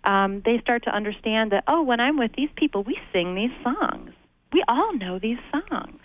um, 0.03 0.41
they 0.45 0.59
start 0.59 0.83
to 0.83 0.95
understand 0.95 1.51
that, 1.51 1.63
oh, 1.67 1.81
when 1.81 1.99
I'm 1.99 2.17
with 2.17 2.33
these 2.35 2.49
people, 2.55 2.83
we 2.83 2.97
sing 3.13 3.35
these 3.35 3.51
songs. 3.63 4.11
We 4.53 4.63
all 4.67 4.93
know 4.93 5.19
these 5.19 5.39
songs. 5.51 6.01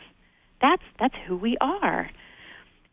That's, 0.60 0.82
that's 0.98 1.14
who 1.26 1.36
we 1.36 1.56
are. 1.60 2.10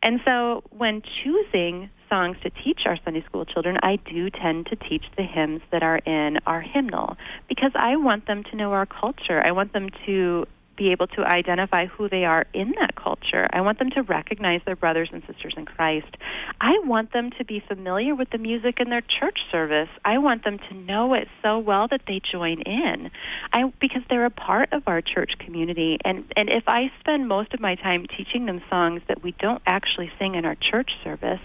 And 0.02 0.20
so 0.26 0.62
when 0.70 1.02
choosing 1.22 1.88
songs 2.10 2.36
to 2.42 2.50
teach 2.50 2.80
our 2.84 2.98
Sunday 3.04 3.24
school 3.24 3.44
children, 3.44 3.78
I 3.82 3.96
do 3.96 4.28
tend 4.30 4.66
to 4.66 4.76
teach 4.76 5.04
the 5.16 5.22
hymns 5.22 5.62
that 5.72 5.82
are 5.82 5.96
in 5.96 6.38
our 6.46 6.60
hymnal 6.60 7.16
because 7.48 7.72
I 7.74 7.96
want 7.96 8.26
them 8.26 8.44
to 8.44 8.56
know 8.56 8.72
our 8.72 8.86
culture. 8.86 9.40
I 9.42 9.52
want 9.52 9.72
them 9.72 9.88
to 10.06 10.46
be 10.76 10.90
able 10.92 11.06
to 11.08 11.22
identify 11.22 11.86
who 11.86 12.08
they 12.08 12.24
are 12.24 12.44
in 12.52 12.74
that 12.80 12.96
culture. 12.96 13.46
I 13.52 13.60
want 13.60 13.78
them 13.78 13.90
to 13.90 14.02
recognize 14.02 14.60
their 14.64 14.76
brothers 14.76 15.08
and 15.12 15.22
sisters 15.26 15.54
in 15.56 15.66
Christ. 15.66 16.16
I 16.60 16.78
want 16.84 17.12
them 17.12 17.30
to 17.38 17.44
be 17.44 17.60
familiar 17.60 18.14
with 18.14 18.30
the 18.30 18.38
music 18.38 18.80
in 18.80 18.90
their 18.90 19.00
church 19.00 19.38
service. 19.50 19.88
I 20.04 20.18
want 20.18 20.44
them 20.44 20.58
to 20.58 20.74
know 20.74 21.14
it 21.14 21.28
so 21.42 21.58
well 21.58 21.88
that 21.88 22.02
they 22.06 22.20
join 22.20 22.62
in. 22.62 23.10
I 23.52 23.72
because 23.80 24.02
they're 24.08 24.26
a 24.26 24.30
part 24.30 24.72
of 24.72 24.82
our 24.86 25.00
church 25.00 25.32
community 25.38 25.98
and 26.04 26.24
and 26.36 26.48
if 26.50 26.64
I 26.66 26.90
spend 27.00 27.28
most 27.28 27.54
of 27.54 27.60
my 27.60 27.74
time 27.74 28.06
teaching 28.06 28.46
them 28.46 28.62
songs 28.68 29.02
that 29.08 29.22
we 29.22 29.32
don't 29.32 29.62
actually 29.66 30.10
sing 30.18 30.34
in 30.34 30.44
our 30.44 30.56
church 30.56 30.90
service, 31.02 31.40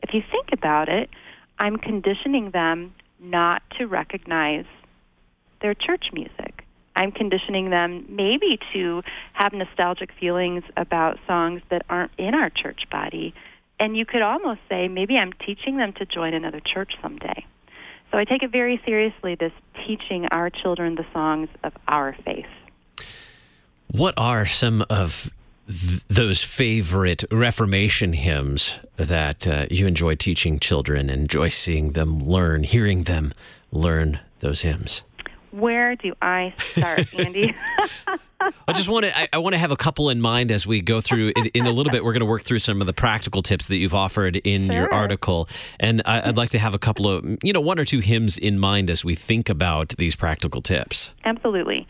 if 0.00 0.14
you 0.14 0.22
think 0.30 0.48
about 0.52 0.88
it, 0.88 1.10
I'm 1.58 1.76
conditioning 1.76 2.50
them 2.50 2.94
not 3.20 3.62
to 3.78 3.86
recognize 3.86 4.66
their 5.60 5.74
church 5.74 6.06
music. 6.12 6.57
I'm 6.98 7.12
conditioning 7.12 7.70
them 7.70 8.04
maybe 8.08 8.58
to 8.72 9.04
have 9.32 9.52
nostalgic 9.52 10.10
feelings 10.18 10.64
about 10.76 11.20
songs 11.28 11.62
that 11.70 11.82
aren't 11.88 12.10
in 12.18 12.34
our 12.34 12.50
church 12.50 12.90
body. 12.90 13.34
And 13.78 13.96
you 13.96 14.04
could 14.04 14.20
almost 14.20 14.58
say 14.68 14.88
maybe 14.88 15.16
I'm 15.16 15.32
teaching 15.32 15.76
them 15.76 15.92
to 15.94 16.04
join 16.04 16.34
another 16.34 16.58
church 16.58 16.94
someday. 17.00 17.46
So 18.10 18.18
I 18.18 18.24
take 18.24 18.42
it 18.42 18.50
very 18.50 18.82
seriously, 18.84 19.36
this 19.36 19.52
teaching 19.86 20.26
our 20.32 20.50
children 20.50 20.96
the 20.96 21.06
songs 21.12 21.48
of 21.62 21.72
our 21.86 22.16
faith. 22.24 22.46
What 23.92 24.14
are 24.16 24.44
some 24.44 24.84
of 24.90 25.30
th- 25.68 26.02
those 26.08 26.42
favorite 26.42 27.22
Reformation 27.30 28.12
hymns 28.12 28.80
that 28.96 29.46
uh, 29.46 29.66
you 29.70 29.86
enjoy 29.86 30.16
teaching 30.16 30.58
children, 30.58 31.10
enjoy 31.10 31.50
seeing 31.50 31.92
them 31.92 32.18
learn, 32.18 32.64
hearing 32.64 33.04
them 33.04 33.32
learn 33.70 34.18
those 34.40 34.62
hymns? 34.62 35.04
Where 35.50 35.96
do 35.96 36.14
I 36.20 36.54
start, 36.58 37.12
Andy? 37.18 37.54
I 38.40 38.72
just 38.72 38.88
want 38.88 39.06
to. 39.06 39.18
I, 39.18 39.28
I, 39.32 39.38
want 39.38 39.54
to 39.54 39.58
have 39.58 39.70
a 39.70 39.76
couple 39.76 40.10
in 40.10 40.20
mind 40.20 40.50
as 40.50 40.66
we 40.66 40.80
go 40.80 41.00
through. 41.00 41.32
In, 41.36 41.46
in 41.46 41.66
a 41.66 41.70
little 41.70 41.90
bit, 41.90 42.04
we're 42.04 42.12
going 42.12 42.20
to 42.20 42.26
work 42.26 42.44
through 42.44 42.60
some 42.60 42.80
of 42.80 42.86
the 42.86 42.92
practical 42.92 43.42
tips 43.42 43.68
that 43.68 43.76
you've 43.76 43.94
offered 43.94 44.36
in 44.36 44.66
sure. 44.66 44.76
your 44.76 44.94
article, 44.94 45.48
and 45.80 46.02
I, 46.04 46.26
would 46.26 46.36
like 46.36 46.50
to 46.50 46.58
have 46.58 46.74
a 46.74 46.78
couple 46.78 47.08
of, 47.08 47.24
you 47.42 47.52
know, 47.52 47.60
one 47.60 47.78
or 47.78 47.84
two 47.84 48.00
hymns 48.00 48.38
in 48.38 48.58
mind 48.58 48.90
as 48.90 49.04
we 49.04 49.14
think 49.14 49.48
about 49.48 49.94
these 49.98 50.14
practical 50.14 50.62
tips. 50.62 51.14
Absolutely. 51.24 51.86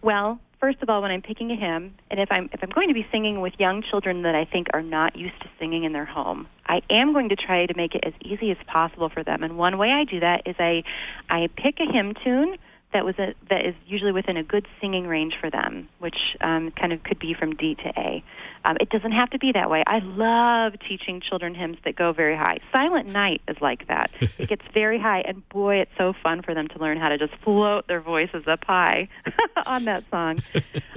Well, 0.00 0.40
first 0.62 0.80
of 0.80 0.88
all, 0.88 1.02
when 1.02 1.10
I'm 1.10 1.22
picking 1.22 1.50
a 1.50 1.56
hymn, 1.56 1.94
and 2.10 2.20
if 2.20 2.28
I'm 2.30 2.48
if 2.52 2.62
I'm 2.62 2.70
going 2.70 2.88
to 2.88 2.94
be 2.94 3.06
singing 3.10 3.40
with 3.40 3.52
young 3.58 3.82
children 3.82 4.22
that 4.22 4.34
I 4.34 4.44
think 4.46 4.68
are 4.72 4.82
not 4.82 5.16
used 5.16 5.38
to 5.42 5.48
singing 5.58 5.84
in 5.84 5.92
their 5.92 6.06
home, 6.06 6.46
I 6.66 6.80
am 6.88 7.12
going 7.12 7.28
to 7.28 7.36
try 7.36 7.66
to 7.66 7.74
make 7.76 7.94
it 7.94 8.04
as 8.06 8.14
easy 8.22 8.50
as 8.50 8.56
possible 8.66 9.10
for 9.10 9.22
them. 9.22 9.42
And 9.42 9.58
one 9.58 9.76
way 9.76 9.90
I 9.90 10.04
do 10.04 10.20
that 10.20 10.42
is 10.46 10.56
I 10.58 10.84
I 11.28 11.48
pick 11.56 11.80
a 11.80 11.92
hymn 11.92 12.14
tune 12.24 12.56
that 12.92 13.04
was 13.04 13.18
a, 13.18 13.34
that 13.50 13.64
is 13.66 13.74
usually 13.86 14.12
within 14.12 14.36
a 14.36 14.42
good 14.42 14.66
singing 14.80 15.06
range 15.06 15.34
for 15.40 15.50
them, 15.50 15.88
which 15.98 16.16
um, 16.40 16.70
kind 16.72 16.92
of 16.92 17.02
could 17.02 17.18
be 17.18 17.34
from 17.34 17.54
D 17.56 17.74
to 17.76 17.88
A. 17.98 18.24
Um, 18.64 18.76
it 18.80 18.90
doesn't 18.90 19.12
have 19.12 19.30
to 19.30 19.38
be 19.38 19.52
that 19.52 19.70
way. 19.70 19.82
I 19.86 19.98
love 20.00 20.74
teaching 20.88 21.20
children 21.20 21.54
hymns 21.54 21.78
that 21.84 21.96
go 21.96 22.12
very 22.12 22.36
high. 22.36 22.58
Silent 22.72 23.08
Night 23.08 23.40
is 23.48 23.56
like 23.60 23.88
that. 23.88 24.10
it 24.20 24.48
gets 24.48 24.62
very 24.72 25.00
high, 25.00 25.22
and 25.26 25.46
boy, 25.48 25.76
it's 25.80 25.90
so 25.98 26.12
fun 26.22 26.42
for 26.42 26.54
them 26.54 26.68
to 26.68 26.78
learn 26.78 26.98
how 26.98 27.08
to 27.08 27.18
just 27.18 27.34
float 27.42 27.88
their 27.88 28.00
voices 28.00 28.44
up 28.46 28.64
high 28.64 29.08
on 29.66 29.84
that 29.84 30.04
song. 30.10 30.38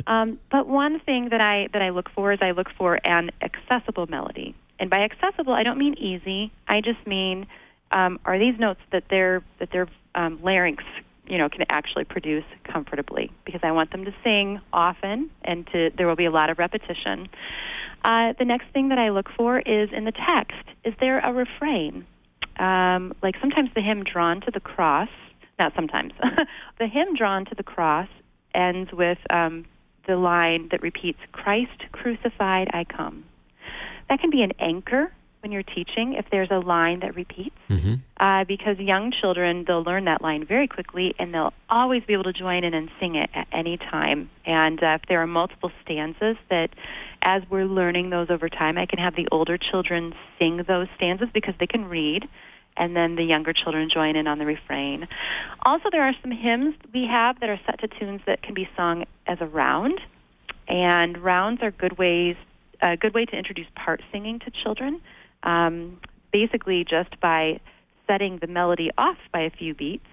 Um, 0.07 0.39
but 0.51 0.67
one 0.67 0.99
thing 0.99 1.29
that 1.29 1.41
I 1.41 1.67
that 1.73 1.81
I 1.81 1.89
look 1.89 2.09
for 2.11 2.31
is 2.31 2.39
I 2.41 2.51
look 2.51 2.69
for 2.77 2.99
an 3.03 3.31
accessible 3.41 4.05
melody, 4.07 4.55
and 4.79 4.89
by 4.89 4.99
accessible, 4.99 5.53
I 5.53 5.63
don't 5.63 5.79
mean 5.79 5.95
easy. 5.95 6.51
I 6.67 6.81
just 6.81 7.05
mean 7.07 7.47
um, 7.91 8.19
are 8.25 8.37
these 8.37 8.59
notes 8.59 8.81
that 8.91 9.05
their 9.09 9.43
that 9.59 9.71
their 9.71 9.87
um, 10.13 10.39
larynx 10.43 10.83
you 11.27 11.37
know 11.37 11.49
can 11.49 11.65
actually 11.69 12.03
produce 12.03 12.45
comfortably 12.63 13.31
because 13.45 13.61
I 13.63 13.71
want 13.71 13.91
them 13.91 14.05
to 14.05 14.13
sing 14.23 14.59
often 14.71 15.29
and 15.43 15.67
to 15.67 15.91
there 15.97 16.07
will 16.07 16.15
be 16.15 16.25
a 16.25 16.31
lot 16.31 16.49
of 16.49 16.59
repetition. 16.59 17.27
Uh, 18.03 18.33
the 18.37 18.45
next 18.45 18.67
thing 18.71 18.89
that 18.89 18.99
I 18.99 19.09
look 19.09 19.29
for 19.35 19.59
is 19.59 19.89
in 19.91 20.05
the 20.05 20.11
text. 20.11 20.63
Is 20.83 20.93
there 20.99 21.19
a 21.19 21.33
refrain? 21.33 22.05
Um, 22.57 23.13
like 23.23 23.35
sometimes 23.41 23.69
the 23.75 23.81
hymn 23.81 24.03
drawn 24.03 24.41
to 24.41 24.51
the 24.51 24.59
cross, 24.59 25.09
not 25.59 25.73
sometimes, 25.75 26.13
the 26.79 26.87
hymn 26.87 27.15
drawn 27.15 27.45
to 27.45 27.55
the 27.55 27.63
cross 27.63 28.07
ends 28.53 28.91
with 28.93 29.17
um, 29.31 29.65
the 30.07 30.15
line 30.15 30.69
that 30.71 30.81
repeats, 30.81 31.19
Christ 31.31 31.91
crucified, 31.91 32.69
I 32.73 32.83
come. 32.83 33.25
That 34.09 34.19
can 34.19 34.29
be 34.29 34.41
an 34.41 34.51
anchor 34.59 35.11
when 35.45 35.51
you're 35.51 35.61
teaching 35.61 36.13
if 36.13 36.25
there's 36.31 36.49
a 36.49 36.57
line 36.57 37.01
that 37.01 37.15
repeats, 37.15 37.55
mm-hmm. 37.69 37.95
uh, 38.19 38.43
because 38.45 38.79
young 38.79 39.11
children 39.11 39.63
they'll 39.67 39.83
learn 39.83 40.05
that 40.05 40.19
line 40.19 40.43
very 40.43 40.67
quickly 40.67 41.13
and 41.19 41.31
they'll 41.31 41.53
always 41.69 42.03
be 42.03 42.13
able 42.13 42.23
to 42.23 42.33
join 42.33 42.63
in 42.63 42.73
and 42.73 42.89
sing 42.99 43.13
it 43.13 43.29
at 43.35 43.47
any 43.51 43.77
time. 43.77 44.27
And 44.43 44.81
uh, 44.81 44.97
if 44.99 45.03
there 45.07 45.21
are 45.21 45.27
multiple 45.27 45.71
stanzas 45.83 46.35
that, 46.49 46.71
as 47.21 47.43
we're 47.47 47.65
learning 47.65 48.09
those 48.09 48.31
over 48.31 48.49
time, 48.49 48.79
I 48.79 48.87
can 48.87 48.97
have 48.97 49.15
the 49.15 49.27
older 49.31 49.59
children 49.59 50.15
sing 50.39 50.63
those 50.67 50.87
stanzas 50.95 51.29
because 51.31 51.53
they 51.59 51.67
can 51.67 51.85
read. 51.85 52.27
And 52.75 52.95
then 52.95 53.15
the 53.15 53.23
younger 53.23 53.53
children 53.53 53.87
join 53.93 54.15
in 54.15 54.25
on 54.25 54.39
the 54.39 54.45
refrain. 54.45 55.07
Also, 55.61 55.89
there 55.91 56.01
are 56.01 56.13
some 56.23 56.31
hymns 56.31 56.73
we 56.91 57.05
have 57.05 57.39
that 57.39 57.49
are 57.49 57.59
set 57.67 57.79
to 57.81 57.87
tunes 57.87 58.21
that 58.25 58.41
can 58.41 58.55
be 58.55 58.67
sung 58.75 59.05
as 59.27 59.37
a 59.39 59.45
round, 59.45 60.01
and 60.67 61.17
rounds 61.19 61.61
are 61.61 61.71
good 61.71 61.97
ways 61.97 62.35
a 62.81 62.97
good 62.97 63.13
way 63.13 63.25
to 63.25 63.35
introduce 63.35 63.67
part 63.75 64.01
singing 64.11 64.39
to 64.39 64.51
children 64.63 65.01
um, 65.45 65.99
basically 66.31 66.83
just 66.83 67.19
by 67.21 67.59
setting 68.07 68.37
the 68.39 68.47
melody 68.47 68.91
off 68.97 69.17
by 69.31 69.41
a 69.41 69.49
few 69.49 69.73
beats, 69.73 70.05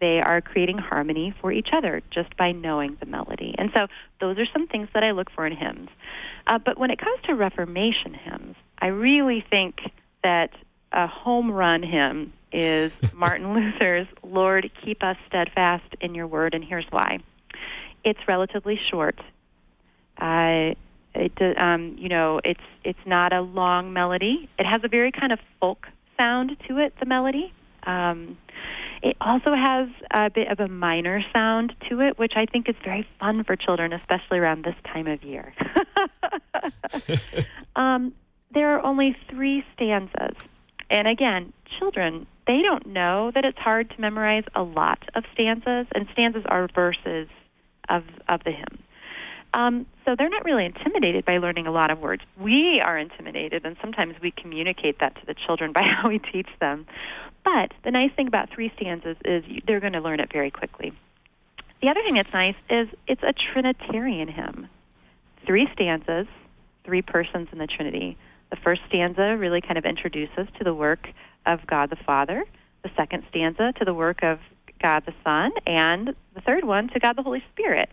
they 0.00 0.20
are 0.20 0.40
creating 0.40 0.78
harmony 0.78 1.34
for 1.40 1.50
each 1.50 1.68
other 1.72 2.02
just 2.10 2.36
by 2.36 2.52
knowing 2.52 2.96
the 3.00 3.06
melody. 3.06 3.54
And 3.56 3.70
so 3.74 3.86
those 4.20 4.38
are 4.38 4.46
some 4.52 4.66
things 4.66 4.88
that 4.94 5.02
I 5.02 5.12
look 5.12 5.30
for 5.30 5.46
in 5.46 5.56
hymns. 5.56 5.88
Uh, 6.46 6.58
but 6.58 6.78
when 6.78 6.90
it 6.90 6.98
comes 6.98 7.18
to 7.24 7.34
Reformation 7.34 8.14
hymns, 8.14 8.56
I 8.78 8.88
really 8.88 9.44
think 9.50 9.80
that 10.22 10.50
a 10.92 11.06
home 11.06 11.50
run 11.50 11.82
hymn 11.82 12.32
is 12.52 12.92
Martin 13.14 13.54
Luther's 13.54 14.06
Lord, 14.22 14.70
Keep 14.84 15.02
Us 15.02 15.16
Steadfast 15.28 15.94
in 16.00 16.14
Your 16.14 16.26
Word, 16.26 16.54
and 16.54 16.62
here's 16.62 16.86
why. 16.90 17.18
It's 18.04 18.20
relatively 18.28 18.78
short. 18.90 19.18
Uh, 20.18 20.74
it, 21.16 21.60
um, 21.60 21.96
you 21.98 22.08
know, 22.08 22.40
it's 22.44 22.60
it's 22.84 23.06
not 23.06 23.32
a 23.32 23.40
long 23.40 23.92
melody. 23.92 24.48
It 24.58 24.66
has 24.66 24.82
a 24.84 24.88
very 24.88 25.12
kind 25.12 25.32
of 25.32 25.38
folk 25.60 25.86
sound 26.18 26.56
to 26.68 26.78
it. 26.78 26.94
The 27.00 27.06
melody. 27.06 27.52
Um, 27.84 28.36
it 29.02 29.16
also 29.20 29.54
has 29.54 29.88
a 30.10 30.30
bit 30.30 30.48
of 30.48 30.58
a 30.58 30.68
minor 30.68 31.22
sound 31.32 31.74
to 31.88 32.00
it, 32.00 32.18
which 32.18 32.32
I 32.34 32.46
think 32.46 32.68
is 32.68 32.74
very 32.82 33.06
fun 33.20 33.44
for 33.44 33.54
children, 33.54 33.92
especially 33.92 34.38
around 34.38 34.64
this 34.64 34.74
time 34.84 35.06
of 35.06 35.22
year. 35.22 35.52
um, 37.76 38.12
there 38.52 38.76
are 38.76 38.84
only 38.84 39.16
three 39.30 39.64
stanzas. 39.74 40.36
And 40.90 41.08
again, 41.08 41.52
children, 41.78 42.26
they 42.46 42.62
don't 42.62 42.86
know 42.86 43.30
that 43.34 43.44
it's 43.44 43.58
hard 43.58 43.90
to 43.90 44.00
memorize 44.00 44.44
a 44.54 44.62
lot 44.62 45.02
of 45.14 45.24
stanzas, 45.34 45.86
and 45.94 46.08
stanzas 46.12 46.44
are 46.46 46.68
verses 46.74 47.28
of, 47.88 48.04
of 48.28 48.44
the 48.44 48.52
hymn. 48.52 48.78
Um, 49.54 49.86
so 50.04 50.14
they're 50.16 50.28
not 50.28 50.44
really 50.44 50.64
intimidated 50.64 51.24
by 51.24 51.38
learning 51.38 51.66
a 51.66 51.72
lot 51.72 51.90
of 51.90 52.00
words. 52.00 52.22
We 52.38 52.80
are 52.84 52.98
intimidated, 52.98 53.64
and 53.64 53.76
sometimes 53.80 54.14
we 54.20 54.30
communicate 54.30 54.98
that 55.00 55.14
to 55.16 55.26
the 55.26 55.34
children 55.34 55.72
by 55.74 55.82
how 55.82 56.08
we 56.08 56.18
teach 56.18 56.48
them. 56.60 56.86
But 57.44 57.72
the 57.84 57.90
nice 57.90 58.10
thing 58.16 58.26
about 58.26 58.50
three 58.50 58.72
stanzas 58.76 59.16
is 59.24 59.44
they're 59.66 59.80
going 59.80 59.92
to 59.92 60.00
learn 60.00 60.20
it 60.20 60.32
very 60.32 60.50
quickly. 60.50 60.92
The 61.80 61.88
other 61.90 62.00
thing 62.02 62.14
that's 62.14 62.32
nice 62.32 62.56
is 62.68 62.88
it's 63.06 63.22
a 63.22 63.32
Trinitarian 63.52 64.28
hymn. 64.28 64.68
Three 65.46 65.68
stanzas, 65.74 66.26
three 66.84 67.02
persons 67.02 67.48
in 67.52 67.58
the 67.58 67.66
Trinity. 67.66 68.16
The 68.50 68.56
first 68.56 68.80
stanza 68.88 69.36
really 69.36 69.60
kind 69.60 69.78
of 69.78 69.84
introduces 69.84 70.48
to 70.58 70.64
the 70.64 70.74
work 70.74 71.08
of 71.44 71.66
God 71.66 71.90
the 71.90 71.96
Father. 71.96 72.44
The 72.82 72.90
second 72.96 73.24
stanza 73.30 73.72
to 73.78 73.84
the 73.84 73.94
work 73.94 74.22
of 74.22 74.38
God 74.82 75.04
the 75.06 75.14
Son, 75.24 75.52
and 75.66 76.14
the 76.34 76.40
third 76.40 76.64
one 76.64 76.88
to 76.88 77.00
God 77.00 77.16
the 77.16 77.22
Holy 77.22 77.42
Spirit. 77.52 77.90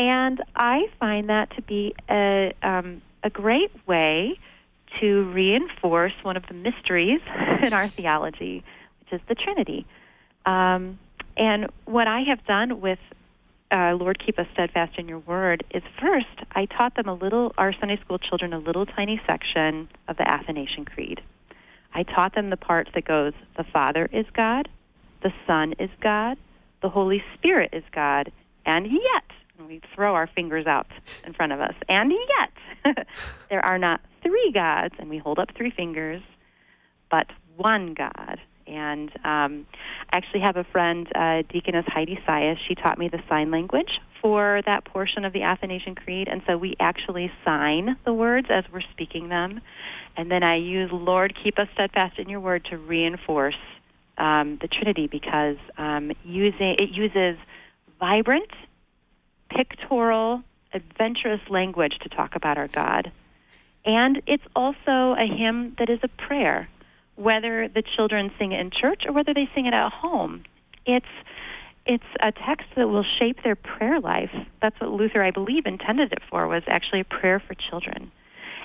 And 0.00 0.42
I 0.56 0.86
find 0.98 1.28
that 1.28 1.54
to 1.56 1.62
be 1.62 1.94
a, 2.08 2.54
um, 2.62 3.02
a 3.22 3.28
great 3.28 3.70
way 3.86 4.40
to 4.98 5.24
reinforce 5.24 6.14
one 6.22 6.38
of 6.38 6.44
the 6.48 6.54
mysteries 6.54 7.20
in 7.62 7.74
our 7.74 7.90
theology, 7.90 8.64
which 9.00 9.20
is 9.20 9.26
the 9.28 9.34
Trinity. 9.34 9.84
Um, 10.46 10.98
and 11.36 11.66
what 11.84 12.08
I 12.08 12.22
have 12.22 12.42
done 12.46 12.80
with 12.80 12.98
uh, 13.70 13.92
Lord, 13.94 14.20
keep 14.24 14.38
us 14.38 14.46
steadfast 14.54 14.98
in 14.98 15.06
your 15.06 15.18
word 15.18 15.64
is 15.70 15.82
first, 16.00 16.26
I 16.50 16.64
taught 16.64 16.96
them 16.96 17.06
a 17.06 17.14
little, 17.14 17.52
our 17.56 17.72
Sunday 17.78 18.00
school 18.00 18.18
children, 18.18 18.54
a 18.54 18.58
little 18.58 18.86
tiny 18.86 19.20
section 19.28 19.88
of 20.08 20.16
the 20.16 20.28
Athanasian 20.28 20.86
Creed. 20.86 21.20
I 21.94 22.04
taught 22.04 22.34
them 22.34 22.48
the 22.50 22.56
part 22.56 22.88
that 22.94 23.04
goes, 23.04 23.32
the 23.56 23.64
Father 23.64 24.08
is 24.12 24.26
God, 24.34 24.68
the 25.22 25.30
Son 25.46 25.74
is 25.78 25.90
God, 26.00 26.36
the 26.82 26.88
Holy 26.88 27.22
Spirit 27.34 27.70
is 27.72 27.84
God, 27.92 28.32
and 28.66 28.90
yet 28.90 29.30
and 29.60 29.68
we 29.68 29.80
throw 29.94 30.14
our 30.14 30.26
fingers 30.26 30.66
out 30.66 30.88
in 31.24 31.32
front 31.34 31.52
of 31.52 31.60
us. 31.60 31.74
And 31.88 32.12
yet, 32.38 33.06
there 33.50 33.64
are 33.64 33.78
not 33.78 34.00
three 34.22 34.50
gods, 34.52 34.94
and 34.98 35.08
we 35.08 35.18
hold 35.18 35.38
up 35.38 35.48
three 35.56 35.70
fingers, 35.70 36.22
but 37.10 37.26
one 37.56 37.94
God. 37.94 38.40
And 38.66 39.10
um, 39.24 39.66
I 40.12 40.16
actually 40.16 40.40
have 40.40 40.56
a 40.56 40.64
friend, 40.64 41.06
uh, 41.14 41.42
Deaconess 41.48 41.84
Heidi 41.88 42.18
Sias. 42.26 42.56
She 42.68 42.74
taught 42.74 42.98
me 42.98 43.08
the 43.08 43.20
sign 43.28 43.50
language 43.50 44.00
for 44.22 44.60
that 44.66 44.84
portion 44.84 45.24
of 45.24 45.32
the 45.32 45.42
Athanasian 45.42 45.94
Creed, 45.94 46.28
and 46.28 46.42
so 46.46 46.56
we 46.56 46.76
actually 46.78 47.32
sign 47.44 47.96
the 48.04 48.12
words 48.12 48.46
as 48.50 48.64
we're 48.72 48.82
speaking 48.92 49.28
them. 49.28 49.60
And 50.16 50.30
then 50.30 50.42
I 50.42 50.56
use 50.56 50.90
Lord, 50.92 51.36
keep 51.42 51.58
us 51.58 51.68
steadfast 51.74 52.18
in 52.18 52.28
your 52.28 52.40
word 52.40 52.66
to 52.70 52.76
reinforce 52.76 53.56
um, 54.18 54.58
the 54.60 54.68
Trinity 54.68 55.06
because 55.06 55.56
um, 55.78 56.12
using 56.24 56.76
it 56.78 56.90
uses 56.90 57.36
vibrant, 57.98 58.50
pictorial, 59.50 60.42
adventurous 60.72 61.40
language 61.48 61.98
to 62.02 62.08
talk 62.08 62.34
about 62.34 62.58
our 62.58 62.68
God. 62.68 63.12
And 63.84 64.22
it's 64.26 64.44
also 64.54 65.14
a 65.18 65.26
hymn 65.26 65.74
that 65.78 65.88
is 65.88 66.00
a 66.02 66.08
prayer, 66.08 66.68
whether 67.16 67.68
the 67.68 67.82
children 67.82 68.30
sing 68.38 68.52
it 68.52 68.60
in 68.60 68.70
church 68.70 69.04
or 69.06 69.12
whether 69.12 69.34
they 69.34 69.48
sing 69.54 69.66
it 69.66 69.74
at 69.74 69.92
home. 69.92 70.44
It's 70.86 71.06
it's 71.86 72.04
a 72.20 72.30
text 72.30 72.66
that 72.76 72.88
will 72.88 73.04
shape 73.18 73.42
their 73.42 73.56
prayer 73.56 74.00
life. 74.00 74.30
That's 74.60 74.78
what 74.80 74.90
Luther, 74.90 75.22
I 75.22 75.30
believe, 75.30 75.66
intended 75.66 76.12
it 76.12 76.20
for, 76.28 76.46
was 76.46 76.62
actually 76.68 77.00
a 77.00 77.04
prayer 77.04 77.40
for 77.40 77.54
children. 77.54 78.12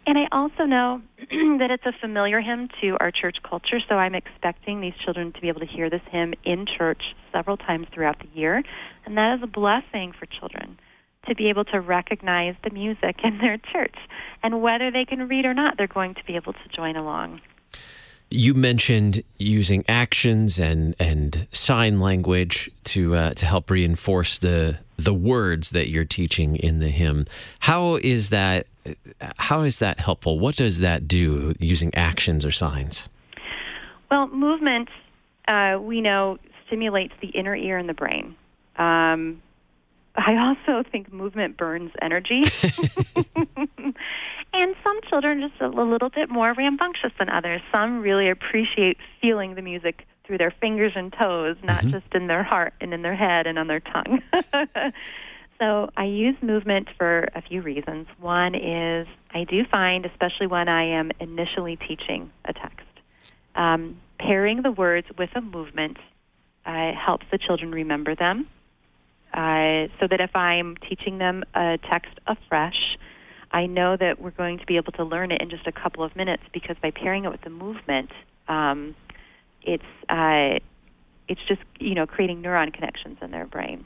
And 0.07 0.17
I 0.17 0.27
also 0.31 0.65
know 0.65 1.01
that 1.19 1.71
it's 1.71 1.85
a 1.85 1.93
familiar 1.99 2.39
hymn 2.39 2.69
to 2.81 2.97
our 2.99 3.11
church 3.11 3.37
culture, 3.47 3.79
so 3.89 3.95
I'm 3.95 4.13
expecting 4.13 4.79
these 4.79 4.93
children 5.03 5.33
to 5.33 5.41
be 5.41 5.47
able 5.47 5.61
to 5.61 5.65
hear 5.65 5.89
this 5.89 6.01
hymn 6.11 6.33
in 6.43 6.65
church 6.77 7.01
several 7.31 7.57
times 7.57 7.87
throughout 7.93 8.19
the 8.19 8.39
year. 8.39 8.61
And 9.05 9.17
that 9.17 9.37
is 9.37 9.43
a 9.43 9.47
blessing 9.47 10.13
for 10.17 10.27
children 10.27 10.77
to 11.27 11.35
be 11.35 11.49
able 11.49 11.65
to 11.65 11.81
recognize 11.81 12.55
the 12.63 12.69
music 12.69 13.15
in 13.23 13.39
their 13.39 13.57
church. 13.73 13.95
And 14.43 14.61
whether 14.61 14.91
they 14.91 15.05
can 15.05 15.27
read 15.27 15.45
or 15.45 15.55
not, 15.55 15.75
they're 15.77 15.87
going 15.87 16.13
to 16.15 16.23
be 16.25 16.35
able 16.35 16.53
to 16.53 16.69
join 16.75 16.95
along. 16.95 17.41
You 18.29 18.53
mentioned 18.53 19.23
using 19.37 19.85
actions 19.87 20.59
and 20.59 20.95
and 20.99 21.47
sign 21.51 21.99
language 21.99 22.69
to 22.85 23.15
uh, 23.15 23.33
to 23.35 23.45
help 23.45 23.69
reinforce 23.69 24.39
the 24.39 24.79
the 24.97 25.13
words 25.13 25.71
that 25.71 25.89
you're 25.89 26.05
teaching 26.05 26.55
in 26.57 26.79
the 26.79 26.89
hymn. 26.89 27.25
How 27.59 27.95
is 27.95 28.29
that? 28.29 28.67
How 29.37 29.63
is 29.63 29.79
that 29.79 29.99
helpful? 29.99 30.39
What 30.39 30.55
does 30.55 30.79
that 30.79 31.07
do 31.07 31.53
using 31.59 31.93
actions 31.95 32.45
or 32.45 32.51
signs? 32.51 33.09
Well, 34.11 34.27
movement 34.27 34.89
uh, 35.47 35.77
we 35.81 36.01
know 36.01 36.37
stimulates 36.67 37.13
the 37.21 37.27
inner 37.27 37.55
ear 37.55 37.77
and 37.77 37.87
the 37.87 37.93
brain. 37.93 38.35
Um, 38.77 39.41
I 40.15 40.37
also 40.37 40.87
think 40.89 41.11
movement 41.11 41.57
burns 41.57 41.91
energy. 42.01 42.43
and 44.55 44.75
some 44.83 44.99
children 45.09 45.43
are 45.43 45.49
just 45.49 45.61
a 45.61 45.67
little 45.67 46.09
bit 46.09 46.29
more 46.29 46.53
rambunctious 46.53 47.11
than 47.19 47.29
others. 47.29 47.61
Some 47.73 48.01
really 48.01 48.29
appreciate 48.29 48.97
feeling 49.21 49.55
the 49.55 49.61
music 49.61 50.05
through 50.25 50.37
their 50.37 50.53
fingers 50.61 50.93
and 50.95 51.13
toes, 51.13 51.57
not 51.63 51.79
mm-hmm. 51.79 51.91
just 51.91 52.13
in 52.13 52.27
their 52.27 52.43
heart 52.43 52.73
and 52.81 52.93
in 52.93 53.01
their 53.01 53.15
head 53.15 53.47
and 53.47 53.59
on 53.59 53.67
their 53.67 53.81
tongue. 53.81 54.21
so 55.59 55.89
I 55.95 56.05
use 56.05 56.35
movement 56.41 56.87
for 56.97 57.27
a 57.35 57.41
few 57.41 57.61
reasons. 57.61 58.07
One 58.19 58.55
is 58.55 59.07
I 59.33 59.43
do 59.43 59.63
find, 59.71 60.05
especially 60.05 60.47
when 60.47 60.67
I 60.67 60.97
am 60.97 61.11
initially 61.19 61.77
teaching 61.77 62.31
a 62.45 62.53
text, 62.53 62.87
um, 63.55 63.97
pairing 64.19 64.61
the 64.61 64.71
words 64.71 65.07
with 65.17 65.29
a 65.35 65.41
movement 65.41 65.97
uh, 66.65 66.93
helps 66.93 67.25
the 67.31 67.37
children 67.37 67.71
remember 67.71 68.15
them 68.15 68.47
uh, 69.33 69.87
so 69.99 70.07
that 70.09 70.21
if 70.21 70.35
I'm 70.35 70.77
teaching 70.77 71.17
them 71.17 71.43
a 71.53 71.77
text 71.89 72.13
afresh, 72.25 72.97
I 73.55 73.67
know 73.67 73.95
that 73.95 74.19
we're 74.19 74.31
going 74.31 74.59
to 74.59 74.65
be 74.65 74.75
able 74.75 74.91
to 74.91 75.05
learn 75.05 75.31
it 75.31 75.41
in 75.41 75.49
just 75.49 75.65
a 75.65 75.71
couple 75.71 76.03
of 76.03 76.13
minutes 76.13 76.43
because 76.51 76.75
by 76.81 76.91
pairing 76.91 77.23
it 77.23 77.31
with 77.31 77.39
the 77.39 77.49
movement, 77.49 78.11
um, 78.49 78.95
it's 79.61 79.85
uh, 80.09 80.59
it's 81.29 81.39
just 81.47 81.61
you 81.79 81.95
know 81.95 82.05
creating 82.05 82.43
neuron 82.43 82.73
connections 82.73 83.17
in 83.21 83.31
their 83.31 83.45
brain. 83.45 83.85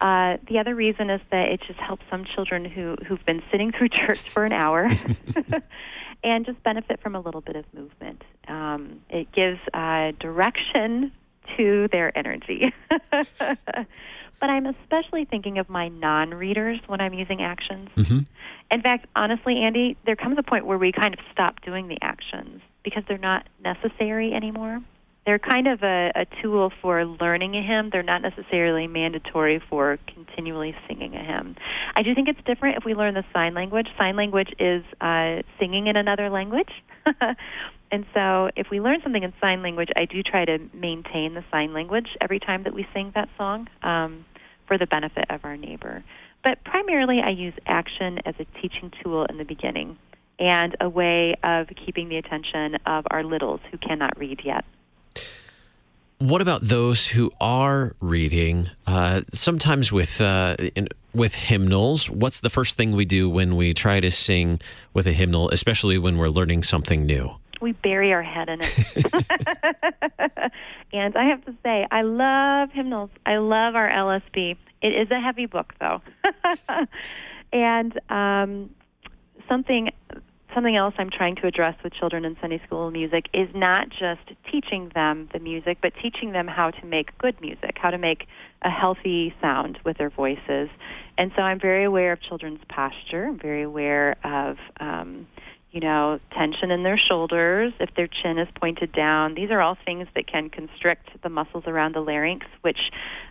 Uh, 0.00 0.38
the 0.48 0.58
other 0.58 0.74
reason 0.74 1.10
is 1.10 1.20
that 1.30 1.50
it 1.50 1.60
just 1.66 1.78
helps 1.78 2.04
some 2.08 2.24
children 2.24 2.64
who 2.64 2.96
who've 3.06 3.24
been 3.26 3.42
sitting 3.50 3.70
through 3.70 3.88
church 3.92 4.30
for 4.30 4.46
an 4.46 4.52
hour 4.54 4.90
and 6.24 6.46
just 6.46 6.62
benefit 6.62 7.02
from 7.02 7.14
a 7.14 7.20
little 7.20 7.42
bit 7.42 7.56
of 7.56 7.66
movement. 7.74 8.24
Um, 8.48 9.02
it 9.10 9.30
gives 9.30 9.60
uh, 9.74 10.12
direction 10.18 11.12
to 11.58 11.86
their 11.92 12.16
energy. 12.16 12.72
But 14.40 14.50
I'm 14.50 14.66
especially 14.66 15.24
thinking 15.24 15.58
of 15.58 15.68
my 15.68 15.88
non 15.88 16.30
readers 16.30 16.80
when 16.86 17.00
I'm 17.00 17.14
using 17.14 17.42
actions. 17.42 17.88
Mm-hmm. 17.96 18.20
In 18.70 18.82
fact, 18.82 19.06
honestly, 19.14 19.58
Andy, 19.58 19.96
there 20.06 20.16
comes 20.16 20.38
a 20.38 20.42
point 20.42 20.66
where 20.66 20.78
we 20.78 20.92
kind 20.92 21.14
of 21.14 21.20
stop 21.32 21.60
doing 21.62 21.88
the 21.88 21.98
actions 22.02 22.62
because 22.82 23.02
they're 23.06 23.18
not 23.18 23.46
necessary 23.62 24.32
anymore. 24.32 24.80
They're 25.26 25.38
kind 25.38 25.68
of 25.68 25.82
a, 25.82 26.12
a 26.14 26.26
tool 26.42 26.72
for 26.80 27.04
learning 27.04 27.54
a 27.54 27.62
hymn. 27.62 27.90
They're 27.90 28.02
not 28.02 28.22
necessarily 28.22 28.86
mandatory 28.86 29.62
for 29.68 29.98
continually 30.12 30.74
singing 30.88 31.14
a 31.14 31.22
hymn. 31.22 31.56
I 31.94 32.02
do 32.02 32.14
think 32.14 32.28
it's 32.28 32.40
different 32.46 32.78
if 32.78 32.84
we 32.84 32.94
learn 32.94 33.14
the 33.14 33.24
sign 33.32 33.54
language. 33.54 33.88
Sign 34.00 34.16
language 34.16 34.50
is 34.58 34.82
uh, 35.00 35.42
singing 35.58 35.86
in 35.88 35.96
another 35.96 36.30
language. 36.30 36.70
And 37.92 38.06
so, 38.14 38.50
if 38.56 38.70
we 38.70 38.80
learn 38.80 39.00
something 39.02 39.22
in 39.22 39.32
sign 39.40 39.62
language, 39.62 39.88
I 39.96 40.04
do 40.04 40.22
try 40.22 40.44
to 40.44 40.58
maintain 40.72 41.34
the 41.34 41.44
sign 41.50 41.72
language 41.72 42.06
every 42.20 42.38
time 42.38 42.62
that 42.62 42.72
we 42.72 42.86
sing 42.94 43.10
that 43.14 43.28
song 43.36 43.66
um, 43.82 44.24
for 44.66 44.78
the 44.78 44.86
benefit 44.86 45.24
of 45.28 45.44
our 45.44 45.56
neighbor. 45.56 46.04
But 46.44 46.62
primarily, 46.64 47.20
I 47.20 47.30
use 47.30 47.54
action 47.66 48.20
as 48.24 48.34
a 48.38 48.44
teaching 48.60 48.92
tool 49.02 49.24
in 49.24 49.38
the 49.38 49.44
beginning 49.44 49.98
and 50.38 50.76
a 50.80 50.88
way 50.88 51.34
of 51.42 51.68
keeping 51.84 52.08
the 52.08 52.16
attention 52.16 52.76
of 52.86 53.04
our 53.10 53.24
littles 53.24 53.60
who 53.70 53.78
cannot 53.78 54.16
read 54.16 54.40
yet. 54.44 54.64
What 56.20 56.42
about 56.42 56.60
those 56.62 57.08
who 57.08 57.32
are 57.40 57.96
reading? 58.00 58.68
Uh, 58.86 59.22
sometimes 59.32 59.90
with 59.90 60.20
uh, 60.20 60.56
in, 60.76 60.88
with 61.14 61.34
hymnals, 61.34 62.10
what's 62.10 62.40
the 62.40 62.50
first 62.50 62.76
thing 62.76 62.92
we 62.92 63.04
do 63.06 63.28
when 63.28 63.56
we 63.56 63.72
try 63.72 64.00
to 64.00 64.10
sing 64.10 64.60
with 64.92 65.06
a 65.06 65.12
hymnal, 65.12 65.48
especially 65.50 65.96
when 65.98 66.18
we're 66.18 66.28
learning 66.28 66.62
something 66.62 67.06
new? 67.06 67.34
we 67.60 67.72
bury 67.72 68.12
our 68.12 68.22
head 68.22 68.48
in 68.48 68.60
it. 68.62 68.74
and 70.92 71.16
I 71.16 71.24
have 71.24 71.44
to 71.44 71.54
say, 71.62 71.86
I 71.90 72.02
love 72.02 72.70
hymnals. 72.72 73.10
I 73.26 73.36
love 73.36 73.74
our 73.74 73.88
LSB. 73.88 74.56
It 74.82 74.88
is 74.88 75.10
a 75.10 75.20
heavy 75.20 75.46
book, 75.46 75.74
though. 75.78 76.00
and 77.52 78.00
um, 78.08 78.70
something 79.48 79.90
something 80.54 80.76
else 80.76 80.94
I'm 80.98 81.10
trying 81.10 81.36
to 81.36 81.46
address 81.46 81.76
with 81.82 81.92
children 81.92 82.24
in 82.24 82.36
Sunday 82.40 82.60
school 82.66 82.90
music 82.90 83.26
is 83.32 83.48
not 83.54 83.88
just 83.90 84.20
teaching 84.50 84.90
them 84.94 85.28
the 85.32 85.38
music, 85.38 85.78
but 85.82 85.92
teaching 86.02 86.32
them 86.32 86.46
how 86.46 86.70
to 86.70 86.86
make 86.86 87.16
good 87.18 87.40
music, 87.40 87.76
how 87.76 87.90
to 87.90 87.98
make 87.98 88.26
a 88.62 88.70
healthy 88.70 89.34
sound 89.40 89.78
with 89.84 89.98
their 89.98 90.10
voices. 90.10 90.68
And 91.18 91.32
so 91.36 91.42
I'm 91.42 91.60
very 91.60 91.84
aware 91.84 92.12
of 92.12 92.20
children's 92.22 92.60
posture. 92.68 93.26
I'm 93.26 93.38
very 93.38 93.62
aware 93.62 94.16
of 94.24 94.56
um, 94.78 95.26
you 95.72 95.80
know, 95.80 96.18
tension 96.36 96.70
in 96.70 96.82
their 96.82 96.98
shoulders, 96.98 97.72
if 97.78 97.94
their 97.94 98.08
chin 98.08 98.38
is 98.38 98.48
pointed 98.58 98.92
down. 98.92 99.34
These 99.34 99.50
are 99.50 99.60
all 99.60 99.76
things 99.84 100.08
that 100.14 100.26
can 100.26 100.50
constrict 100.50 101.10
the 101.22 101.28
muscles 101.28 101.64
around 101.66 101.94
the 101.94 102.00
larynx, 102.00 102.46
which 102.62 102.78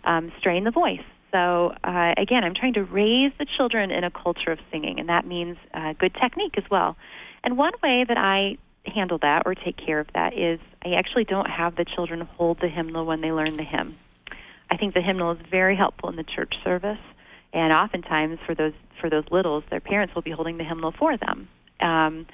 um, 0.04 0.32
strain 0.38 0.64
the 0.64 0.70
voice. 0.70 1.04
So, 1.32 1.74
uh, 1.84 2.14
again, 2.16 2.44
I'm 2.44 2.54
trying 2.54 2.74
to 2.74 2.84
raise 2.84 3.32
the 3.38 3.46
children 3.56 3.90
in 3.90 4.04
a 4.04 4.10
culture 4.10 4.50
of 4.50 4.58
singing, 4.70 4.98
and 4.98 5.08
that 5.08 5.26
means 5.26 5.56
uh, 5.72 5.92
good 5.92 6.14
technique 6.14 6.54
as 6.56 6.64
well. 6.70 6.96
And 7.44 7.56
one 7.56 7.72
way 7.82 8.04
that 8.06 8.18
I 8.18 8.58
handle 8.86 9.18
that 9.18 9.42
or 9.46 9.54
take 9.54 9.76
care 9.76 10.00
of 10.00 10.08
that 10.14 10.36
is 10.36 10.58
I 10.84 10.92
actually 10.94 11.24
don't 11.24 11.48
have 11.48 11.76
the 11.76 11.84
children 11.84 12.20
hold 12.36 12.60
the 12.60 12.68
hymnal 12.68 13.04
when 13.06 13.20
they 13.20 13.32
learn 13.32 13.56
the 13.56 13.62
hymn. 13.64 13.96
I 14.70 14.76
think 14.76 14.94
the 14.94 15.02
hymnal 15.02 15.32
is 15.32 15.38
very 15.50 15.76
helpful 15.76 16.08
in 16.08 16.16
the 16.16 16.24
church 16.24 16.54
service, 16.64 16.98
and 17.52 17.72
oftentimes 17.72 18.38
for 18.46 18.54
those 18.54 18.72
for 19.00 19.08
those 19.08 19.24
littles, 19.30 19.64
their 19.70 19.80
parents 19.80 20.14
will 20.14 20.22
be 20.22 20.30
holding 20.30 20.58
the 20.58 20.64
hymnal 20.64 20.92
for 20.92 21.16
them. 21.16 21.48
Um, 21.80 22.26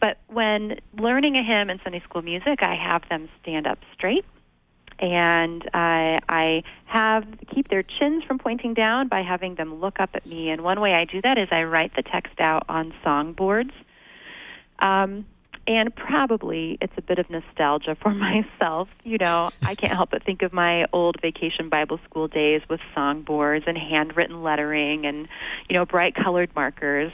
but 0.00 0.18
when 0.26 0.80
learning 0.98 1.36
a 1.36 1.44
hymn 1.44 1.70
in 1.70 1.80
Sunday 1.84 2.00
school 2.00 2.22
music, 2.22 2.62
I 2.62 2.74
have 2.74 3.08
them 3.08 3.28
stand 3.40 3.66
up 3.66 3.78
straight 3.94 4.24
and 4.98 5.68
I, 5.72 6.18
I 6.28 6.62
have 6.86 7.24
keep 7.54 7.68
their 7.68 7.82
chins 7.82 8.24
from 8.24 8.38
pointing 8.38 8.74
down 8.74 9.08
by 9.08 9.22
having 9.22 9.54
them 9.54 9.80
look 9.80 10.00
up 10.00 10.10
at 10.14 10.26
me. 10.26 10.50
And 10.50 10.62
one 10.62 10.80
way 10.80 10.94
I 10.94 11.04
do 11.04 11.20
that 11.22 11.38
is 11.38 11.48
I 11.50 11.62
write 11.64 11.94
the 11.94 12.02
text 12.02 12.40
out 12.40 12.64
on 12.68 12.92
song 13.04 13.32
boards. 13.32 13.72
Um, 14.80 15.26
and 15.68 15.94
probably 15.94 16.78
it's 16.80 16.94
a 16.96 17.02
bit 17.02 17.18
of 17.18 17.28
nostalgia 17.28 17.94
for 18.00 18.12
myself. 18.14 18.88
You 19.04 19.18
know, 19.18 19.50
I 19.62 19.74
can't 19.74 19.92
help 19.92 20.10
but 20.10 20.24
think 20.24 20.42
of 20.42 20.52
my 20.52 20.86
old 20.92 21.20
vacation 21.20 21.68
Bible 21.68 22.00
school 22.08 22.26
days 22.26 22.62
with 22.68 22.80
songboards 22.96 23.68
and 23.68 23.76
handwritten 23.76 24.42
lettering 24.42 25.04
and, 25.04 25.28
you 25.68 25.76
know, 25.76 25.84
bright 25.84 26.14
colored 26.14 26.50
markers. 26.56 27.12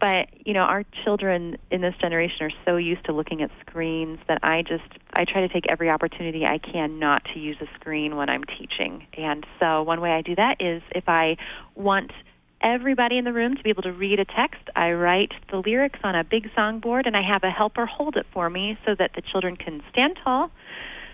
But, 0.00 0.28
you 0.46 0.54
know, 0.54 0.62
our 0.62 0.84
children 1.04 1.58
in 1.70 1.82
this 1.82 1.94
generation 2.00 2.46
are 2.46 2.52
so 2.64 2.78
used 2.78 3.04
to 3.04 3.12
looking 3.12 3.42
at 3.42 3.50
screens 3.60 4.18
that 4.28 4.38
I 4.42 4.62
just 4.62 4.84
I 5.12 5.26
try 5.26 5.42
to 5.42 5.48
take 5.48 5.64
every 5.68 5.90
opportunity 5.90 6.46
I 6.46 6.56
can 6.58 6.98
not 6.98 7.22
to 7.34 7.38
use 7.38 7.58
a 7.60 7.66
screen 7.74 8.16
when 8.16 8.30
I'm 8.30 8.44
teaching. 8.44 9.06
And 9.18 9.44
so 9.60 9.82
one 9.82 10.00
way 10.00 10.12
I 10.12 10.22
do 10.22 10.34
that 10.36 10.56
is 10.60 10.82
if 10.94 11.04
I 11.06 11.36
want 11.74 12.12
everybody 12.60 13.18
in 13.18 13.24
the 13.24 13.32
room 13.32 13.56
to 13.56 13.62
be 13.62 13.70
able 13.70 13.82
to 13.82 13.92
read 13.92 14.20
a 14.20 14.24
text. 14.24 14.62
I 14.76 14.92
write 14.92 15.32
the 15.50 15.58
lyrics 15.58 15.98
on 16.02 16.14
a 16.14 16.24
big 16.24 16.50
songboard 16.56 17.06
and 17.06 17.16
I 17.16 17.22
have 17.22 17.42
a 17.42 17.50
helper 17.50 17.86
hold 17.86 18.16
it 18.16 18.26
for 18.32 18.50
me 18.50 18.78
so 18.84 18.94
that 18.94 19.12
the 19.14 19.22
children 19.22 19.56
can 19.56 19.82
stand 19.92 20.18
tall, 20.22 20.50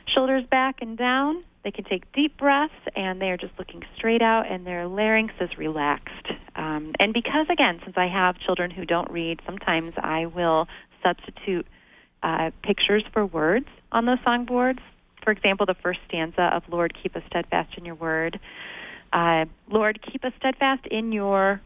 shoulders 0.06 0.44
back 0.50 0.82
and 0.82 0.96
down. 0.98 1.44
They 1.62 1.70
can 1.70 1.84
take 1.84 2.10
deep 2.12 2.36
breaths 2.36 2.74
and 2.94 3.20
they 3.20 3.30
are 3.30 3.36
just 3.36 3.52
looking 3.58 3.82
straight 3.96 4.22
out 4.22 4.50
and 4.50 4.66
their 4.66 4.86
larynx 4.86 5.34
is 5.40 5.56
relaxed. 5.58 6.28
Um, 6.54 6.92
and 7.00 7.12
because, 7.12 7.46
again, 7.50 7.80
since 7.84 7.96
I 7.96 8.06
have 8.06 8.38
children 8.38 8.70
who 8.70 8.84
don't 8.84 9.10
read, 9.10 9.40
sometimes 9.44 9.94
I 9.96 10.26
will 10.26 10.68
substitute 11.04 11.66
uh, 12.22 12.50
pictures 12.62 13.04
for 13.12 13.26
words 13.26 13.66
on 13.92 14.06
those 14.06 14.18
songboards. 14.18 14.78
For 15.24 15.32
example, 15.32 15.66
the 15.66 15.74
first 15.74 16.00
stanza 16.08 16.42
of 16.42 16.62
Lord, 16.68 16.96
keep 17.00 17.16
us 17.16 17.22
steadfast 17.26 17.76
in 17.76 17.84
your 17.84 17.96
word. 17.96 18.38
Uh, 19.12 19.46
Lord, 19.70 20.00
keep 20.02 20.24
us 20.24 20.32
steadfast 20.38 20.86
in 20.86 21.12
your 21.12 21.60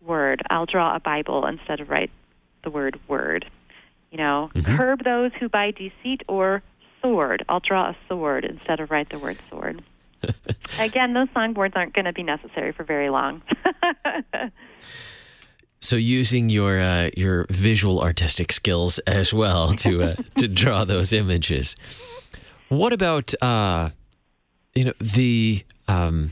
word. 0.00 0.42
I'll 0.50 0.66
draw 0.66 0.94
a 0.94 1.00
Bible 1.00 1.46
instead 1.46 1.80
of 1.80 1.88
write 1.90 2.10
the 2.62 2.70
word 2.70 2.98
word. 3.08 3.46
You 4.10 4.18
know, 4.18 4.50
Mhm. 4.54 4.76
curb 4.76 5.04
those 5.04 5.32
who 5.40 5.48
by 5.48 5.70
deceit 5.72 6.22
or 6.28 6.62
sword. 7.02 7.44
I'll 7.48 7.60
draw 7.60 7.90
a 7.90 7.96
sword 8.08 8.44
instead 8.44 8.80
of 8.80 8.90
write 8.90 9.08
the 9.10 9.18
word 9.18 9.38
sword. 9.50 9.82
Again, 10.78 11.12
those 11.14 11.28
songboards 11.28 11.72
aren't 11.76 11.92
going 11.94 12.06
to 12.06 12.12
be 12.12 12.22
necessary 12.22 12.72
for 12.72 12.84
very 12.84 13.10
long. 13.10 13.42
So 15.80 15.96
using 15.96 16.48
your 16.48 16.80
uh, 16.80 17.10
your 17.14 17.44
visual 17.50 18.00
artistic 18.00 18.52
skills 18.52 18.98
as 19.00 19.34
well 19.34 19.72
to 19.74 20.02
uh, 20.02 20.14
to 20.38 20.48
draw 20.48 20.84
those 20.84 21.12
images. 21.12 21.76
What 22.70 22.94
about 22.94 23.34
uh, 23.42 23.90
you 24.74 24.84
know 24.86 24.94
the 24.98 25.62
um, 25.86 26.30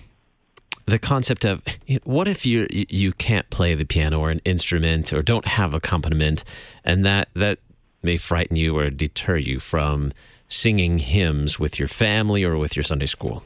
the 0.86 0.98
concept 0.98 1.44
of 1.44 1.62
what 2.04 2.28
if 2.28 2.44
you 2.44 2.66
you 2.70 3.12
can't 3.12 3.48
play 3.50 3.74
the 3.74 3.84
piano 3.84 4.20
or 4.20 4.30
an 4.30 4.40
instrument 4.44 5.12
or 5.12 5.22
don't 5.22 5.46
have 5.46 5.74
accompaniment, 5.74 6.44
and 6.84 7.04
that 7.04 7.28
that 7.34 7.58
may 8.02 8.16
frighten 8.16 8.56
you 8.56 8.76
or 8.76 8.90
deter 8.90 9.36
you 9.36 9.60
from 9.60 10.12
singing 10.48 10.98
hymns 10.98 11.58
with 11.58 11.78
your 11.78 11.88
family 11.88 12.44
or 12.44 12.56
with 12.58 12.76
your 12.76 12.82
Sunday 12.82 13.06
school. 13.06 13.44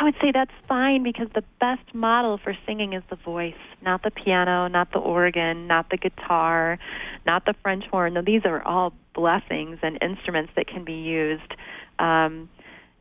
I 0.00 0.04
would 0.04 0.14
say 0.20 0.32
that's 0.32 0.52
fine 0.66 1.02
because 1.02 1.28
the 1.34 1.44
best 1.60 1.94
model 1.94 2.38
for 2.38 2.56
singing 2.64 2.94
is 2.94 3.02
the 3.10 3.16
voice, 3.16 3.52
not 3.82 4.02
the 4.02 4.10
piano, 4.10 4.66
not 4.66 4.92
the 4.92 4.98
organ, 4.98 5.66
not 5.66 5.90
the 5.90 5.98
guitar, 5.98 6.78
not 7.26 7.44
the 7.44 7.54
French 7.62 7.84
horn. 7.86 8.14
Now, 8.14 8.22
these 8.22 8.46
are 8.46 8.62
all 8.62 8.94
blessings 9.14 9.78
and 9.82 9.98
instruments 10.00 10.52
that 10.56 10.68
can 10.68 10.84
be 10.84 10.94
used 10.94 11.54
um, 11.98 12.48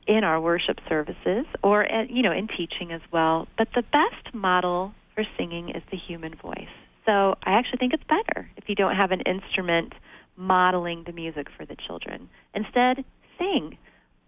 in 0.09 0.23
our 0.23 0.41
worship 0.41 0.79
services 0.89 1.45
or, 1.63 1.85
uh, 1.89 2.03
you 2.09 2.23
know, 2.23 2.31
in 2.31 2.47
teaching 2.47 2.91
as 2.91 3.01
well. 3.11 3.47
But 3.59 3.67
the 3.75 3.83
best 3.83 4.33
model 4.33 4.91
for 5.13 5.23
singing 5.37 5.69
is 5.69 5.83
the 5.91 5.97
human 5.97 6.33
voice. 6.33 6.73
So 7.05 7.35
I 7.43 7.51
actually 7.51 7.77
think 7.77 7.93
it's 7.93 8.03
better 8.03 8.49
if 8.57 8.67
you 8.67 8.75
don't 8.75 8.95
have 8.95 9.11
an 9.11 9.21
instrument 9.21 9.93
modeling 10.35 11.03
the 11.05 11.11
music 11.11 11.47
for 11.55 11.65
the 11.65 11.75
children. 11.75 12.27
Instead, 12.55 13.05
sing. 13.37 13.77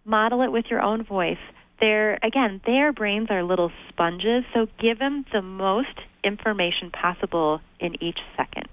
Model 0.05 0.43
it 0.43 0.51
with 0.51 0.65
your 0.69 0.81
own 0.81 1.03
voice 1.03 1.37
their 1.81 2.19
again 2.21 2.61
their 2.65 2.93
brains 2.93 3.27
are 3.31 3.43
little 3.43 3.71
sponges 3.89 4.43
so 4.53 4.67
give 4.79 4.99
them 4.99 5.25
the 5.33 5.41
most 5.41 5.99
information 6.23 6.91
possible 6.91 7.59
in 7.79 8.01
each 8.03 8.19
second 8.37 8.67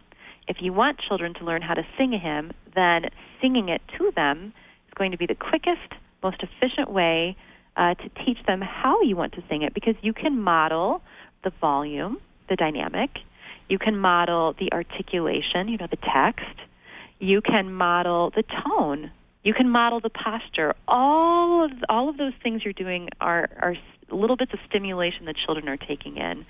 if 0.46 0.58
you 0.60 0.72
want 0.72 1.00
children 1.00 1.32
to 1.32 1.44
learn 1.44 1.62
how 1.62 1.72
to 1.72 1.86
sing 1.96 2.12
a 2.12 2.18
hymn 2.18 2.52
then 2.74 3.06
singing 3.40 3.70
it 3.70 3.80
to 3.96 4.12
them 4.14 4.52
is 4.86 4.94
going 4.94 5.10
to 5.10 5.16
be 5.16 5.24
the 5.24 5.34
quickest 5.34 5.94
most 6.22 6.42
efficient 6.42 6.90
way 6.90 7.36
uh, 7.76 7.94
to 7.94 8.08
teach 8.24 8.38
them 8.46 8.60
how 8.60 9.02
you 9.02 9.16
want 9.16 9.32
to 9.34 9.42
sing 9.48 9.62
it 9.62 9.74
because 9.74 9.94
you 10.02 10.12
can 10.12 10.40
model 10.40 11.02
the 11.44 11.50
volume 11.60 12.18
the 12.48 12.56
dynamic 12.56 13.10
you 13.68 13.78
can 13.78 13.96
model 13.96 14.54
the 14.58 14.72
articulation 14.72 15.68
you 15.68 15.76
know 15.76 15.86
the 15.90 15.98
text 16.14 16.56
you 17.20 17.40
can 17.40 17.72
model 17.72 18.30
the 18.34 18.42
tone 18.64 19.10
you 19.48 19.54
can 19.54 19.70
model 19.70 20.00
the 20.00 20.10
posture. 20.10 20.74
All 20.86 21.64
of 21.64 21.70
all 21.88 22.08
of 22.08 22.16
those 22.16 22.34
things 22.42 22.64
you're 22.64 22.72
doing 22.72 23.08
are 23.20 23.48
are 23.58 23.76
little 24.10 24.36
bits 24.36 24.52
of 24.52 24.58
stimulation 24.68 25.26
that 25.26 25.36
children 25.36 25.68
are 25.68 25.76
taking 25.76 26.16
in, 26.16 26.44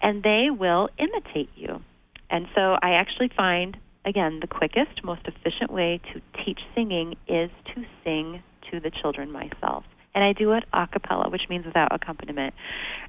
and 0.00 0.22
they 0.22 0.48
will 0.50 0.88
imitate 0.98 1.50
you. 1.56 1.82
And 2.30 2.46
so 2.54 2.76
I 2.82 2.92
actually 2.92 3.30
find 3.36 3.76
again 4.04 4.40
the 4.40 4.46
quickest, 4.46 5.04
most 5.04 5.22
efficient 5.26 5.72
way 5.72 6.00
to 6.12 6.20
teach 6.44 6.60
singing 6.74 7.16
is 7.28 7.50
to 7.74 7.84
sing 8.04 8.42
to 8.72 8.80
the 8.80 8.90
children 8.90 9.30
myself. 9.30 9.84
And 10.14 10.22
I 10.22 10.32
do 10.32 10.52
it 10.52 10.64
a 10.72 10.86
cappella, 10.86 11.30
which 11.30 11.48
means 11.48 11.64
without 11.64 11.88
accompaniment. 11.90 12.54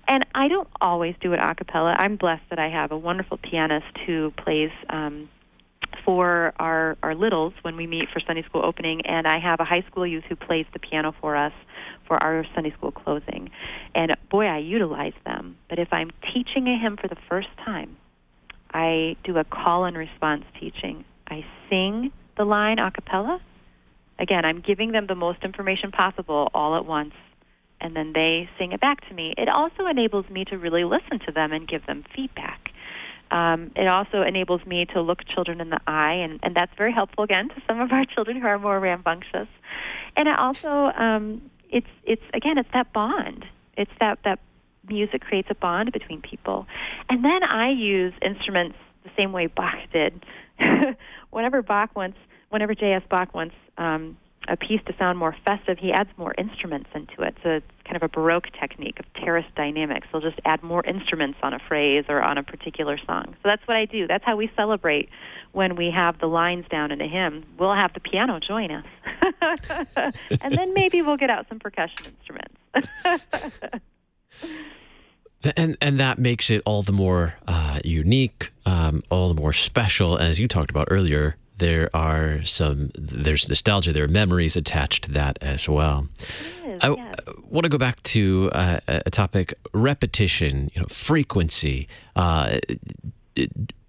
And 0.07 0.25
I 0.33 0.47
don't 0.47 0.69
always 0.79 1.15
do 1.19 1.33
it 1.33 1.39
a 1.41 1.55
cappella. 1.55 1.95
I'm 1.97 2.15
blessed 2.15 2.43
that 2.49 2.59
I 2.59 2.69
have 2.69 2.91
a 2.91 2.97
wonderful 2.97 3.37
pianist 3.37 3.97
who 4.05 4.31
plays 4.31 4.71
um, 4.89 5.27
for 6.05 6.53
our 6.57 6.97
our 7.03 7.15
littles 7.15 7.53
when 7.61 7.75
we 7.75 7.87
meet 7.87 8.09
for 8.09 8.19
Sunday 8.19 8.43
school 8.43 8.63
opening, 8.63 9.05
and 9.05 9.27
I 9.27 9.39
have 9.39 9.59
a 9.59 9.65
high 9.65 9.83
school 9.89 10.07
youth 10.07 10.23
who 10.27 10.35
plays 10.35 10.65
the 10.73 10.79
piano 10.79 11.13
for 11.19 11.35
us 11.35 11.53
for 12.07 12.21
our 12.21 12.45
Sunday 12.55 12.71
school 12.71 12.91
closing. 12.91 13.49
And 13.93 14.15
boy, 14.29 14.45
I 14.45 14.59
utilize 14.59 15.13
them. 15.25 15.57
But 15.69 15.79
if 15.79 15.91
I'm 15.91 16.11
teaching 16.33 16.67
a 16.67 16.77
hymn 16.77 16.97
for 16.97 17.07
the 17.07 17.17
first 17.29 17.49
time, 17.65 17.97
I 18.73 19.15
do 19.23 19.37
a 19.37 19.43
call 19.43 19.85
and 19.85 19.97
response 19.97 20.45
teaching. 20.59 21.05
I 21.27 21.45
sing 21.69 22.11
the 22.37 22.45
line 22.45 22.79
a 22.79 22.91
cappella. 22.91 23.39
Again, 24.19 24.45
I'm 24.45 24.61
giving 24.61 24.91
them 24.91 25.07
the 25.07 25.15
most 25.15 25.43
information 25.43 25.91
possible 25.91 26.49
all 26.53 26.75
at 26.75 26.85
once, 26.85 27.13
and 27.81 27.95
then 27.95 28.13
they 28.13 28.49
sing 28.57 28.71
it 28.71 28.79
back 28.79 29.07
to 29.09 29.13
me. 29.13 29.33
It 29.37 29.49
also 29.49 29.87
enables 29.87 30.29
me 30.29 30.45
to 30.45 30.57
really 30.57 30.83
listen 30.83 31.19
to 31.25 31.31
them 31.31 31.51
and 31.51 31.67
give 31.67 31.85
them 31.85 32.03
feedback. 32.15 32.69
Um, 33.31 33.71
it 33.75 33.87
also 33.87 34.21
enables 34.21 34.63
me 34.65 34.85
to 34.93 35.01
look 35.01 35.25
children 35.25 35.59
in 35.59 35.69
the 35.71 35.81
eye, 35.87 36.13
and, 36.13 36.39
and 36.43 36.55
that's 36.55 36.71
very 36.77 36.93
helpful 36.93 37.23
again 37.23 37.49
to 37.49 37.61
some 37.67 37.79
of 37.79 37.91
our 37.91 38.05
children 38.13 38.39
who 38.39 38.45
are 38.45 38.59
more 38.59 38.79
rambunctious. 38.79 39.47
And 40.15 40.27
it 40.27 40.37
also, 40.37 40.69
um, 40.69 41.41
it's 41.69 41.87
it's 42.03 42.21
again, 42.33 42.59
it's 42.59 42.69
that 42.73 42.93
bond. 42.93 43.45
It's 43.75 43.91
that 43.99 44.19
that 44.23 44.39
music 44.87 45.21
creates 45.21 45.47
a 45.49 45.55
bond 45.55 45.91
between 45.91 46.21
people. 46.21 46.67
And 47.09 47.25
then 47.25 47.43
I 47.43 47.71
use 47.71 48.13
instruments 48.21 48.77
the 49.03 49.09
same 49.17 49.31
way 49.31 49.47
Bach 49.47 49.77
did. 49.91 50.23
whenever 51.31 51.61
Bach 51.61 51.95
wants, 51.95 52.17
whenever 52.49 52.75
J.S. 52.75 53.01
Bach 53.09 53.33
wants 53.33 53.55
um, 53.77 54.17
a 54.47 54.57
piece 54.57 54.81
to 54.85 54.95
sound 54.97 55.17
more 55.17 55.35
festive, 55.45 55.77
he 55.79 55.91
adds 55.91 56.09
more 56.17 56.33
instruments 56.37 56.89
into 56.93 57.21
it. 57.21 57.35
So 57.43 57.49
it's 57.49 57.65
kind 57.85 57.95
of 57.95 58.03
a 58.03 58.09
Baroque 58.09 58.47
technique 58.59 58.99
of 58.99 59.05
terrace 59.13 59.45
dynamics. 59.55 60.07
He'll 60.11 60.21
just 60.21 60.39
add 60.45 60.61
more 60.63 60.83
instruments 60.85 61.39
on 61.43 61.53
a 61.53 61.59
phrase 61.59 62.05
or 62.09 62.21
on 62.21 62.37
a 62.37 62.43
particular 62.43 62.97
song. 63.05 63.35
So 63.41 63.49
that's 63.49 63.65
what 63.67 63.77
I 63.77 63.85
do. 63.85 64.07
That's 64.07 64.23
how 64.25 64.35
we 64.35 64.51
celebrate 64.55 65.09
when 65.53 65.75
we 65.75 65.91
have 65.91 66.19
the 66.19 66.27
lines 66.27 66.65
down 66.69 66.91
in 66.91 66.99
a 66.99 67.07
hymn. 67.07 67.45
We'll 67.57 67.73
have 67.73 67.93
the 67.93 67.99
piano 67.99 68.39
join 68.39 68.71
us. 68.71 68.85
and 70.41 70.57
then 70.57 70.73
maybe 70.73 71.01
we'll 71.01 71.17
get 71.17 71.29
out 71.29 71.47
some 71.47 71.59
percussion 71.59 72.07
instruments. 72.07 72.55
And 75.57 75.77
and 75.81 75.99
that 75.99 76.19
makes 76.19 76.49
it 76.49 76.61
all 76.65 76.83
the 76.83 76.93
more 76.93 77.35
uh, 77.47 77.79
unique, 77.83 78.51
um, 78.65 79.03
all 79.11 79.27
the 79.27 79.33
more 79.33 79.51
special. 79.51 80.17
As 80.17 80.39
you 80.39 80.47
talked 80.47 80.71
about 80.71 80.87
earlier, 80.89 81.35
there 81.57 81.89
are 81.95 82.43
some 82.43 82.91
there's 82.95 83.47
nostalgia, 83.47 83.93
there 83.93 84.03
are 84.03 84.07
memories 84.07 84.55
attached 84.55 85.05
to 85.05 85.11
that 85.11 85.37
as 85.41 85.69
well. 85.69 86.07
Is, 86.65 86.79
I 86.81 86.89
want 87.49 87.63
to 87.63 87.69
go 87.69 87.77
back 87.77 88.01
to 88.03 88.49
uh, 88.53 88.79
a 88.87 89.09
topic: 89.09 89.53
repetition, 89.73 90.71
you 90.73 90.81
know, 90.81 90.87
frequency. 90.87 91.87
Uh, 92.15 92.59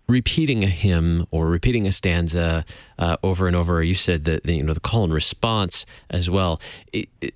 repeating 0.07 0.62
a 0.62 0.68
hymn 0.68 1.27
or 1.31 1.48
repeating 1.48 1.87
a 1.87 1.92
stanza 1.92 2.64
uh, 2.98 3.16
over 3.22 3.46
and 3.46 3.57
over. 3.57 3.83
You 3.83 3.94
said 3.94 4.24
that 4.24 4.46
you 4.46 4.62
know 4.62 4.74
the 4.74 4.81
call 4.81 5.05
and 5.05 5.14
response 5.14 5.87
as 6.11 6.29
well. 6.29 6.61
It, 6.92 7.09
it, 7.20 7.35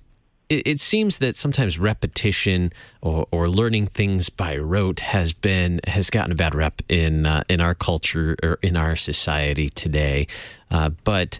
it 0.49 0.81
seems 0.81 1.19
that 1.19 1.37
sometimes 1.37 1.77
repetition 1.77 2.71
or, 3.01 3.27
or 3.31 3.47
learning 3.47 3.87
things 3.87 4.29
by 4.29 4.57
rote 4.57 5.01
has 5.01 5.31
been 5.31 5.79
has 5.87 6.09
gotten 6.09 6.31
a 6.31 6.35
bad 6.35 6.55
rep 6.55 6.81
in 6.89 7.25
uh, 7.25 7.43
in 7.47 7.61
our 7.61 7.75
culture 7.75 8.35
or 8.41 8.57
in 8.61 8.75
our 8.75 8.95
society 8.95 9.69
today. 9.69 10.27
Uh, 10.71 10.89
but 11.03 11.39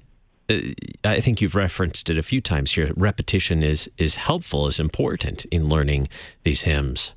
uh, 0.50 0.60
I 1.04 1.20
think 1.22 1.42
you've 1.42 1.56
referenced 1.56 2.10
it 2.10 2.18
a 2.18 2.24
few 2.24 2.40
times 2.40 2.74
here. 2.74 2.92
Repetition 2.96 3.64
is 3.64 3.90
is 3.98 4.16
helpful, 4.16 4.68
is 4.68 4.80
important 4.80 5.46
in 5.46 5.70
learning 5.70 6.08
these 6.44 6.64
hymns. 6.64 7.14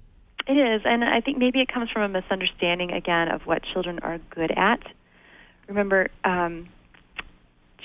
It 0.49 0.57
is, 0.57 0.83
and 0.85 1.05
I 1.05 1.21
think 1.21 1.39
maybe 1.39 1.61
it 1.61 1.69
comes 1.73 1.91
from 1.91 2.03
a 2.03 2.09
misunderstanding 2.09 2.91
again 2.91 3.29
of 3.29 3.43
what 3.43 3.63
children 3.73 4.01
are 4.01 4.19
good 4.31 4.53
at. 4.57 4.81
Remember, 5.69 6.09
um, 6.25 6.69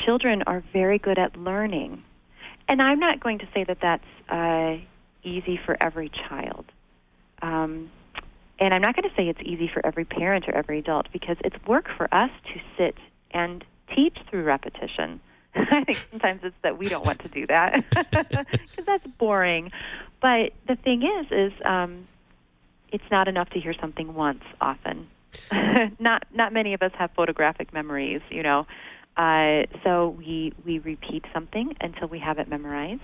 children 0.05 0.43
are 0.47 0.63
very 0.73 0.97
good 0.97 1.19
at 1.19 1.37
learning, 1.37 2.03
and 2.67 2.81
I'm 2.81 2.99
not 2.99 3.19
going 3.19 3.39
to 3.39 3.47
say 3.53 3.63
that 3.63 3.77
that's 3.81 4.03
uh, 4.29 4.77
easy 5.23 5.59
for 5.65 5.77
every 5.79 6.09
child. 6.09 6.65
Um, 7.41 7.91
and 8.59 8.73
I'm 8.73 8.81
not 8.81 8.95
going 8.95 9.07
to 9.07 9.15
say 9.15 9.27
it's 9.29 9.41
easy 9.43 9.69
for 9.71 9.85
every 9.85 10.05
parent 10.05 10.45
or 10.47 10.55
every 10.55 10.79
adult 10.79 11.07
because 11.11 11.37
it's 11.43 11.55
work 11.67 11.87
for 11.95 12.11
us 12.13 12.31
to 12.53 12.59
sit 12.77 12.95
and 13.31 13.63
teach 13.95 14.17
through 14.29 14.43
repetition. 14.43 15.19
I 15.55 15.83
think 15.83 16.05
sometimes 16.11 16.41
it's 16.43 16.55
that 16.63 16.77
we 16.77 16.87
don't 16.87 17.05
want 17.05 17.19
to 17.19 17.29
do 17.29 17.47
that 17.47 17.83
because 17.89 18.85
that's 18.85 19.05
boring. 19.19 19.71
But 20.21 20.53
the 20.67 20.75
thing 20.75 21.03
is, 21.03 21.27
is 21.31 21.53
um, 21.65 22.07
it's 22.91 23.03
not 23.11 23.27
enough 23.27 23.49
to 23.51 23.59
hear 23.59 23.73
something 23.79 24.13
once. 24.15 24.43
Often, 24.59 25.07
not 25.99 26.25
not 26.33 26.53
many 26.53 26.73
of 26.73 26.81
us 26.81 26.91
have 26.97 27.11
photographic 27.11 27.73
memories. 27.73 28.21
You 28.29 28.43
know, 28.43 28.65
Uh, 29.17 29.63
so 29.83 30.09
we 30.09 30.53
we 30.63 30.79
repeat 30.79 31.25
something 31.33 31.75
until 31.81 32.07
we 32.07 32.19
have 32.19 32.37
it 32.37 32.47
memorized. 32.47 33.01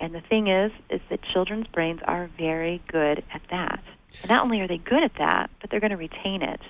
And 0.00 0.14
the 0.14 0.22
thing 0.22 0.48
is, 0.48 0.72
is 0.88 1.00
that 1.10 1.20
children's 1.22 1.66
brains 1.66 2.00
are 2.04 2.30
very 2.38 2.82
good 2.88 3.22
at 3.34 3.42
that. 3.50 3.82
And 4.22 4.30
not 4.30 4.42
only 4.42 4.60
are 4.62 4.66
they 4.68 4.78
good 4.78 5.02
at 5.02 5.12
that, 5.18 5.50
but 5.60 5.70
they're 5.70 5.80
going 5.80 5.90
to 5.90 5.98
retain 5.98 6.42
it. 6.42 6.60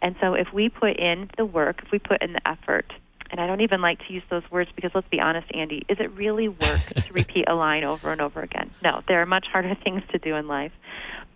And 0.00 0.14
so 0.20 0.34
if 0.34 0.52
we 0.52 0.68
put 0.68 0.96
in 0.96 1.28
the 1.36 1.44
work, 1.44 1.82
if 1.84 1.90
we 1.90 1.98
put 1.98 2.22
in 2.22 2.32
the 2.32 2.48
effort, 2.48 2.92
and 3.30 3.40
I 3.40 3.48
don't 3.48 3.60
even 3.60 3.80
like 3.80 3.98
to 4.06 4.12
use 4.12 4.22
those 4.30 4.48
words 4.52 4.70
because 4.76 4.92
let's 4.94 5.08
be 5.08 5.20
honest, 5.20 5.48
Andy, 5.52 5.84
is 5.88 5.98
it 5.98 6.12
really 6.12 6.48
work 6.48 6.80
to 6.94 7.12
repeat 7.12 7.46
a 7.48 7.54
line 7.54 7.82
over 7.82 8.12
and 8.12 8.20
over 8.20 8.40
again? 8.40 8.70
No, 8.84 9.02
there 9.08 9.20
are 9.20 9.26
much 9.26 9.46
harder 9.52 9.74
things 9.84 10.02
to 10.12 10.18
do 10.18 10.36
in 10.36 10.46
life. 10.46 10.72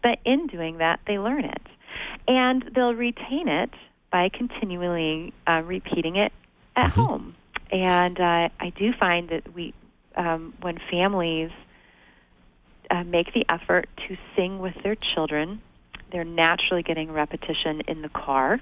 But 0.02 0.20
in 0.24 0.46
doing 0.46 0.78
that, 0.78 1.00
they 1.06 1.18
learn 1.18 1.44
it. 1.44 1.62
And 2.28 2.70
they'll 2.74 2.94
retain 2.94 3.48
it 3.48 3.70
by 4.12 4.28
continually 4.28 5.32
uh, 5.46 5.62
repeating 5.64 6.16
it 6.16 6.32
at 6.76 6.90
mm-hmm. 6.90 7.00
home. 7.00 7.34
And 7.70 8.18
uh, 8.18 8.48
I 8.58 8.72
do 8.74 8.92
find 8.92 9.28
that 9.28 9.54
we, 9.54 9.74
um, 10.16 10.54
when 10.60 10.78
families 10.90 11.50
uh, 12.90 13.04
make 13.04 13.32
the 13.32 13.44
effort 13.48 13.88
to 14.08 14.16
sing 14.34 14.58
with 14.58 14.74
their 14.82 14.96
children, 14.96 15.60
they're 16.10 16.24
naturally 16.24 16.82
getting 16.82 17.12
repetition 17.12 17.82
in 17.86 18.02
the 18.02 18.08
car. 18.08 18.60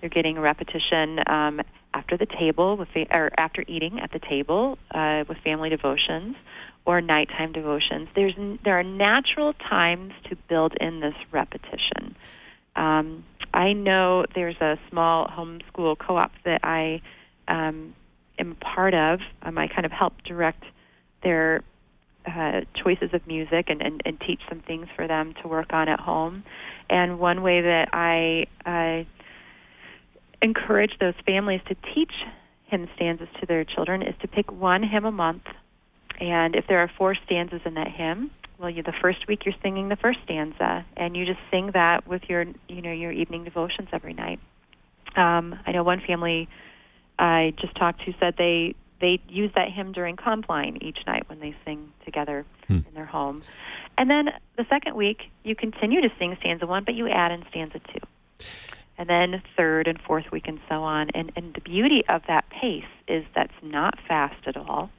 They're 0.00 0.08
getting 0.08 0.38
repetition 0.38 1.20
um, 1.26 1.60
after 1.94 2.16
the 2.16 2.26
table, 2.26 2.76
with 2.76 2.88
the, 2.94 3.06
or 3.12 3.30
after 3.36 3.64
eating 3.68 4.00
at 4.00 4.10
the 4.12 4.18
table 4.18 4.78
uh, 4.90 5.24
with 5.28 5.38
family 5.38 5.68
devotions 5.68 6.36
or 6.84 7.00
nighttime 7.00 7.52
devotions. 7.52 8.08
There's 8.14 8.34
there 8.64 8.78
are 8.78 8.82
natural 8.82 9.52
times 9.52 10.12
to 10.28 10.36
build 10.48 10.74
in 10.80 11.00
this 11.00 11.14
repetition. 11.30 12.16
Um, 12.74 13.24
I 13.54 13.72
know 13.72 14.24
there's 14.34 14.60
a 14.60 14.78
small 14.90 15.26
homeschool 15.26 15.98
co-op 15.98 16.32
that 16.44 16.60
I 16.64 17.02
um, 17.48 17.94
am 18.38 18.54
part 18.56 18.94
of. 18.94 19.20
Um, 19.42 19.58
I 19.58 19.68
kind 19.68 19.84
of 19.84 19.92
help 19.92 20.14
direct 20.24 20.64
their 21.22 21.62
uh, 22.26 22.62
choices 22.74 23.10
of 23.12 23.26
music 23.26 23.68
and, 23.68 23.82
and, 23.82 24.00
and 24.04 24.20
teach 24.20 24.40
some 24.48 24.60
things 24.60 24.86
for 24.94 25.06
them 25.06 25.34
to 25.42 25.48
work 25.48 25.72
on 25.72 25.88
at 25.88 26.00
home. 26.00 26.44
And 26.88 27.18
one 27.18 27.42
way 27.42 27.60
that 27.62 27.88
I 27.92 28.46
uh, 28.64 29.04
encourage 30.40 30.98
those 30.98 31.14
families 31.26 31.60
to 31.68 31.76
teach 31.94 32.12
hymn 32.66 32.88
stanzas 32.96 33.28
to 33.40 33.46
their 33.46 33.64
children 33.64 34.02
is 34.02 34.14
to 34.22 34.28
pick 34.28 34.50
one 34.50 34.82
hymn 34.82 35.04
a 35.04 35.12
month. 35.12 35.44
And 36.20 36.54
if 36.54 36.66
there 36.66 36.78
are 36.78 36.90
four 36.96 37.14
stanzas 37.26 37.60
in 37.64 37.74
that 37.74 37.88
hymn, 37.88 38.30
well, 38.62 38.70
you, 38.70 38.82
the 38.82 38.94
first 39.02 39.26
week 39.26 39.44
you're 39.44 39.54
singing 39.62 39.88
the 39.88 39.96
first 39.96 40.20
stanza, 40.24 40.86
and 40.96 41.16
you 41.16 41.26
just 41.26 41.40
sing 41.50 41.72
that 41.74 42.06
with 42.06 42.22
your, 42.28 42.46
you 42.68 42.80
know, 42.80 42.92
your 42.92 43.12
evening 43.12 43.44
devotions 43.44 43.88
every 43.92 44.14
night. 44.14 44.38
Um, 45.16 45.58
I 45.66 45.72
know 45.72 45.82
one 45.82 46.00
family 46.00 46.48
I 47.18 47.52
just 47.60 47.74
talked 47.76 48.04
to 48.06 48.14
said 48.18 48.34
they 48.38 48.74
they 49.00 49.20
use 49.28 49.50
that 49.56 49.70
hymn 49.70 49.90
during 49.90 50.16
compline 50.16 50.78
each 50.80 50.98
night 51.08 51.28
when 51.28 51.40
they 51.40 51.56
sing 51.64 51.92
together 52.04 52.46
hmm. 52.68 52.78
in 52.86 52.94
their 52.94 53.04
home. 53.04 53.42
And 53.98 54.08
then 54.08 54.30
the 54.56 54.64
second 54.70 54.94
week, 54.94 55.22
you 55.42 55.56
continue 55.56 56.00
to 56.00 56.08
sing 56.20 56.36
stanza 56.38 56.66
one, 56.66 56.84
but 56.84 56.94
you 56.94 57.08
add 57.08 57.32
in 57.32 57.44
stanza 57.50 57.80
two 57.92 58.46
and 58.98 59.08
then 59.08 59.42
third 59.56 59.88
and 59.88 60.00
fourth 60.00 60.30
week 60.30 60.46
and 60.46 60.60
so 60.68 60.82
on. 60.82 61.10
And, 61.14 61.32
and 61.34 61.52
the 61.54 61.60
beauty 61.60 62.04
of 62.08 62.22
that 62.28 62.48
pace 62.50 62.84
is 63.08 63.24
that's 63.34 63.52
not 63.60 63.98
fast 64.06 64.46
at 64.46 64.56
all. 64.56 64.90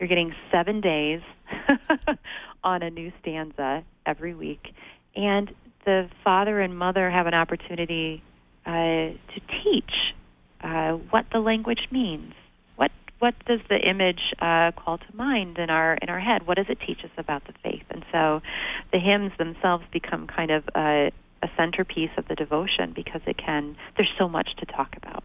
You're 0.00 0.08
getting 0.08 0.34
seven 0.50 0.80
days 0.80 1.20
on 2.64 2.82
a 2.82 2.90
new 2.90 3.12
stanza 3.20 3.84
every 4.06 4.34
week. 4.34 4.74
And 5.14 5.54
the 5.84 6.08
father 6.24 6.60
and 6.60 6.76
mother 6.76 7.10
have 7.10 7.26
an 7.26 7.34
opportunity 7.34 8.22
uh, 8.66 8.70
to 8.72 9.40
teach 9.62 10.14
uh, 10.62 10.92
what 11.10 11.26
the 11.32 11.38
language 11.38 11.88
means. 11.90 12.32
What 12.76 12.90
what 13.18 13.34
does 13.46 13.60
the 13.68 13.76
image 13.76 14.32
uh, 14.40 14.72
call 14.72 14.98
to 14.98 15.16
mind 15.16 15.58
in 15.58 15.70
our 15.70 15.94
in 16.00 16.08
our 16.08 16.20
head? 16.20 16.46
What 16.46 16.56
does 16.56 16.66
it 16.68 16.78
teach 16.84 17.04
us 17.04 17.10
about 17.18 17.44
the 17.46 17.52
faith? 17.62 17.84
And 17.90 18.04
so, 18.10 18.40
the 18.92 18.98
hymns 18.98 19.32
themselves 19.38 19.84
become 19.92 20.26
kind 20.26 20.50
of 20.50 20.64
a, 20.74 21.12
a 21.44 21.50
centerpiece 21.56 22.10
of 22.16 22.26
the 22.26 22.34
devotion 22.34 22.92
because 22.92 23.20
it 23.26 23.36
can 23.36 23.76
there's 23.96 24.10
so 24.18 24.28
much 24.28 24.56
to 24.56 24.66
talk 24.66 24.96
about. 24.96 25.22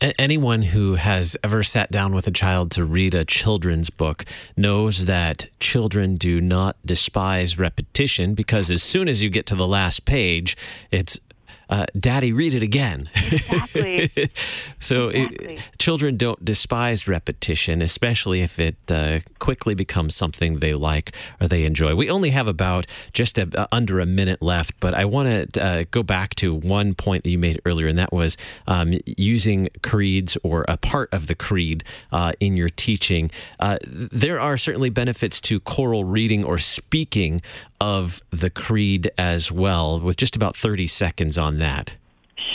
Anyone 0.18 0.62
who 0.62 0.94
has 0.94 1.36
ever 1.44 1.62
sat 1.62 1.90
down 1.90 2.14
with 2.14 2.26
a 2.26 2.30
child 2.30 2.70
to 2.72 2.84
read 2.84 3.14
a 3.14 3.26
children's 3.26 3.90
book 3.90 4.24
knows 4.56 5.04
that 5.04 5.46
children 5.60 6.16
do 6.16 6.40
not 6.40 6.76
despise 6.84 7.58
repetition 7.58 8.34
because 8.34 8.70
as 8.70 8.82
soon 8.82 9.06
as 9.06 9.22
you 9.22 9.28
get 9.28 9.44
to 9.46 9.54
the 9.54 9.66
last 9.66 10.06
page 10.06 10.56
it's 10.90 11.20
uh, 11.68 11.86
Daddy, 11.98 12.32
read 12.32 12.54
it 12.54 12.62
again. 12.62 13.08
Exactly. 13.14 14.10
so 14.78 15.08
exactly. 15.08 15.54
It, 15.54 15.60
children 15.78 16.16
don't 16.16 16.44
despise 16.44 17.08
repetition, 17.08 17.82
especially 17.82 18.42
if 18.42 18.58
it 18.58 18.76
uh, 18.88 19.20
quickly 19.38 19.74
becomes 19.74 20.14
something 20.14 20.58
they 20.58 20.74
like 20.74 21.14
or 21.40 21.48
they 21.48 21.64
enjoy. 21.64 21.94
We 21.94 22.10
only 22.10 22.30
have 22.30 22.48
about 22.48 22.86
just 23.12 23.38
a, 23.38 23.48
uh, 23.56 23.66
under 23.72 24.00
a 24.00 24.06
minute 24.06 24.42
left, 24.42 24.78
but 24.80 24.94
I 24.94 25.04
want 25.04 25.52
to 25.54 25.62
uh, 25.62 25.84
go 25.90 26.02
back 26.02 26.34
to 26.36 26.54
one 26.54 26.94
point 26.94 27.24
that 27.24 27.30
you 27.30 27.38
made 27.38 27.60
earlier, 27.64 27.86
and 27.86 27.98
that 27.98 28.12
was 28.12 28.36
um, 28.66 28.94
using 29.04 29.68
creeds 29.82 30.36
or 30.42 30.64
a 30.68 30.76
part 30.76 31.12
of 31.12 31.26
the 31.26 31.34
creed 31.34 31.84
uh, 32.12 32.32
in 32.40 32.56
your 32.56 32.68
teaching. 32.68 33.30
Uh, 33.60 33.78
there 33.86 34.40
are 34.40 34.56
certainly 34.56 34.90
benefits 34.90 35.40
to 35.42 35.60
choral 35.60 36.04
reading 36.04 36.44
or 36.44 36.58
speaking 36.58 37.42
of 37.80 38.20
the 38.30 38.50
creed 38.50 39.10
as 39.18 39.50
well, 39.50 40.00
with 40.00 40.16
just 40.16 40.36
about 40.36 40.56
30 40.56 40.86
seconds 40.86 41.36
on 41.38 41.58
that. 41.58 41.96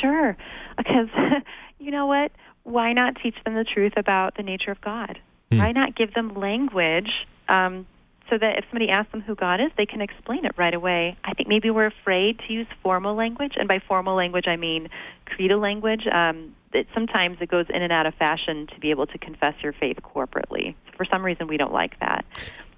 Sure, 0.01 0.37
because 0.77 1.09
you 1.79 1.91
know 1.91 2.05
what? 2.05 2.31
Why 2.63 2.93
not 2.93 3.15
teach 3.21 3.35
them 3.45 3.55
the 3.55 3.63
truth 3.63 3.93
about 3.97 4.37
the 4.37 4.43
nature 4.43 4.71
of 4.71 4.81
God? 4.81 5.19
Hmm. 5.51 5.57
Why 5.57 5.71
not 5.71 5.95
give 5.95 6.13
them 6.13 6.35
language 6.35 7.09
um, 7.47 7.87
so 8.29 8.37
that 8.37 8.59
if 8.59 8.65
somebody 8.69 8.89
asks 8.89 9.11
them 9.11 9.21
who 9.21 9.35
God 9.35 9.59
is, 9.59 9.71
they 9.77 9.85
can 9.85 10.01
explain 10.01 10.45
it 10.45 10.51
right 10.57 10.73
away? 10.73 11.17
I 11.23 11.33
think 11.33 11.49
maybe 11.49 11.69
we're 11.69 11.87
afraid 11.87 12.39
to 12.47 12.53
use 12.53 12.67
formal 12.83 13.15
language, 13.15 13.53
and 13.57 13.67
by 13.67 13.79
formal 13.87 14.15
language, 14.15 14.45
I 14.47 14.55
mean 14.55 14.89
creedal 15.25 15.59
language. 15.59 16.05
Um, 16.11 16.55
it, 16.73 16.87
sometimes 16.93 17.37
it 17.41 17.49
goes 17.49 17.65
in 17.69 17.81
and 17.81 17.91
out 17.91 18.05
of 18.05 18.13
fashion 18.15 18.67
to 18.67 18.79
be 18.79 18.91
able 18.91 19.07
to 19.07 19.17
confess 19.17 19.55
your 19.61 19.73
faith 19.73 19.97
corporately. 20.03 20.75
For 20.95 21.05
some 21.11 21.25
reason, 21.25 21.47
we 21.47 21.57
don't 21.57 21.73
like 21.73 21.99
that. 21.99 22.25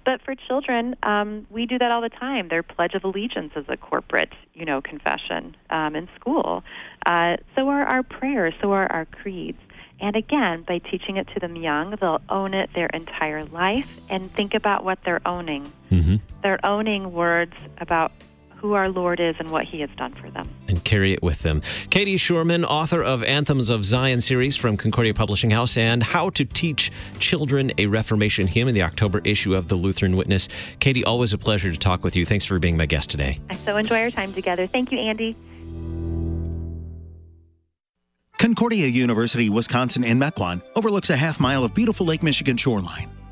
But 0.04 0.20
for 0.22 0.34
children, 0.34 0.96
um, 1.02 1.46
we 1.50 1.66
do 1.66 1.78
that 1.78 1.90
all 1.90 2.00
the 2.00 2.08
time. 2.08 2.48
Their 2.48 2.62
Pledge 2.62 2.94
of 2.94 3.04
Allegiance 3.04 3.52
is 3.56 3.64
a 3.68 3.76
corporate, 3.76 4.32
you 4.54 4.64
know, 4.64 4.80
confession 4.80 5.56
um, 5.70 5.94
in 5.94 6.08
school. 6.18 6.64
Uh, 7.06 7.36
so 7.54 7.68
are 7.68 7.84
our 7.84 8.02
prayers. 8.02 8.54
So 8.60 8.72
are 8.72 8.90
our 8.90 9.04
creeds. 9.04 9.58
And 10.00 10.16
again, 10.16 10.64
by 10.66 10.78
teaching 10.78 11.16
it 11.16 11.28
to 11.34 11.40
them 11.40 11.54
young, 11.54 11.94
they'll 12.00 12.20
own 12.28 12.54
it 12.54 12.70
their 12.74 12.88
entire 12.88 13.44
life 13.44 13.88
and 14.10 14.32
think 14.34 14.54
about 14.54 14.84
what 14.84 14.98
they're 15.04 15.26
owning. 15.26 15.72
Mm-hmm. 15.92 16.16
They're 16.42 16.64
owning 16.66 17.12
words 17.12 17.54
about 17.78 18.10
who 18.62 18.74
our 18.74 18.88
Lord 18.88 19.18
is 19.18 19.36
and 19.40 19.50
what 19.50 19.64
He 19.64 19.80
has 19.80 19.90
done 19.96 20.14
for 20.14 20.30
them. 20.30 20.48
And 20.68 20.82
carry 20.84 21.12
it 21.12 21.22
with 21.22 21.40
them. 21.40 21.60
Katie 21.90 22.16
Schuermann, 22.16 22.64
author 22.64 23.02
of 23.02 23.24
Anthems 23.24 23.68
of 23.68 23.84
Zion 23.84 24.20
series 24.20 24.56
from 24.56 24.76
Concordia 24.76 25.12
Publishing 25.12 25.50
House 25.50 25.76
and 25.76 26.02
How 26.02 26.30
to 26.30 26.44
Teach 26.44 26.92
Children 27.18 27.72
a 27.76 27.86
Reformation 27.86 28.46
Hymn 28.46 28.68
in 28.68 28.74
the 28.74 28.82
October 28.82 29.20
issue 29.24 29.54
of 29.54 29.66
the 29.66 29.74
Lutheran 29.74 30.16
Witness. 30.16 30.48
Katie, 30.78 31.04
always 31.04 31.32
a 31.32 31.38
pleasure 31.38 31.72
to 31.72 31.78
talk 31.78 32.04
with 32.04 32.14
you. 32.14 32.24
Thanks 32.24 32.44
for 32.44 32.58
being 32.60 32.76
my 32.76 32.86
guest 32.86 33.10
today. 33.10 33.40
I 33.50 33.56
so 33.56 33.76
enjoy 33.76 34.00
our 34.00 34.10
time 34.10 34.32
together. 34.32 34.68
Thank 34.68 34.92
you, 34.92 34.98
Andy. 34.98 35.36
Concordia 38.38 38.86
University, 38.86 39.50
Wisconsin 39.50 40.04
in 40.04 40.18
Mequon 40.18 40.62
overlooks 40.76 41.10
a 41.10 41.16
half 41.16 41.40
mile 41.40 41.64
of 41.64 41.74
beautiful 41.74 42.06
Lake 42.06 42.22
Michigan 42.22 42.56
shoreline. 42.56 43.10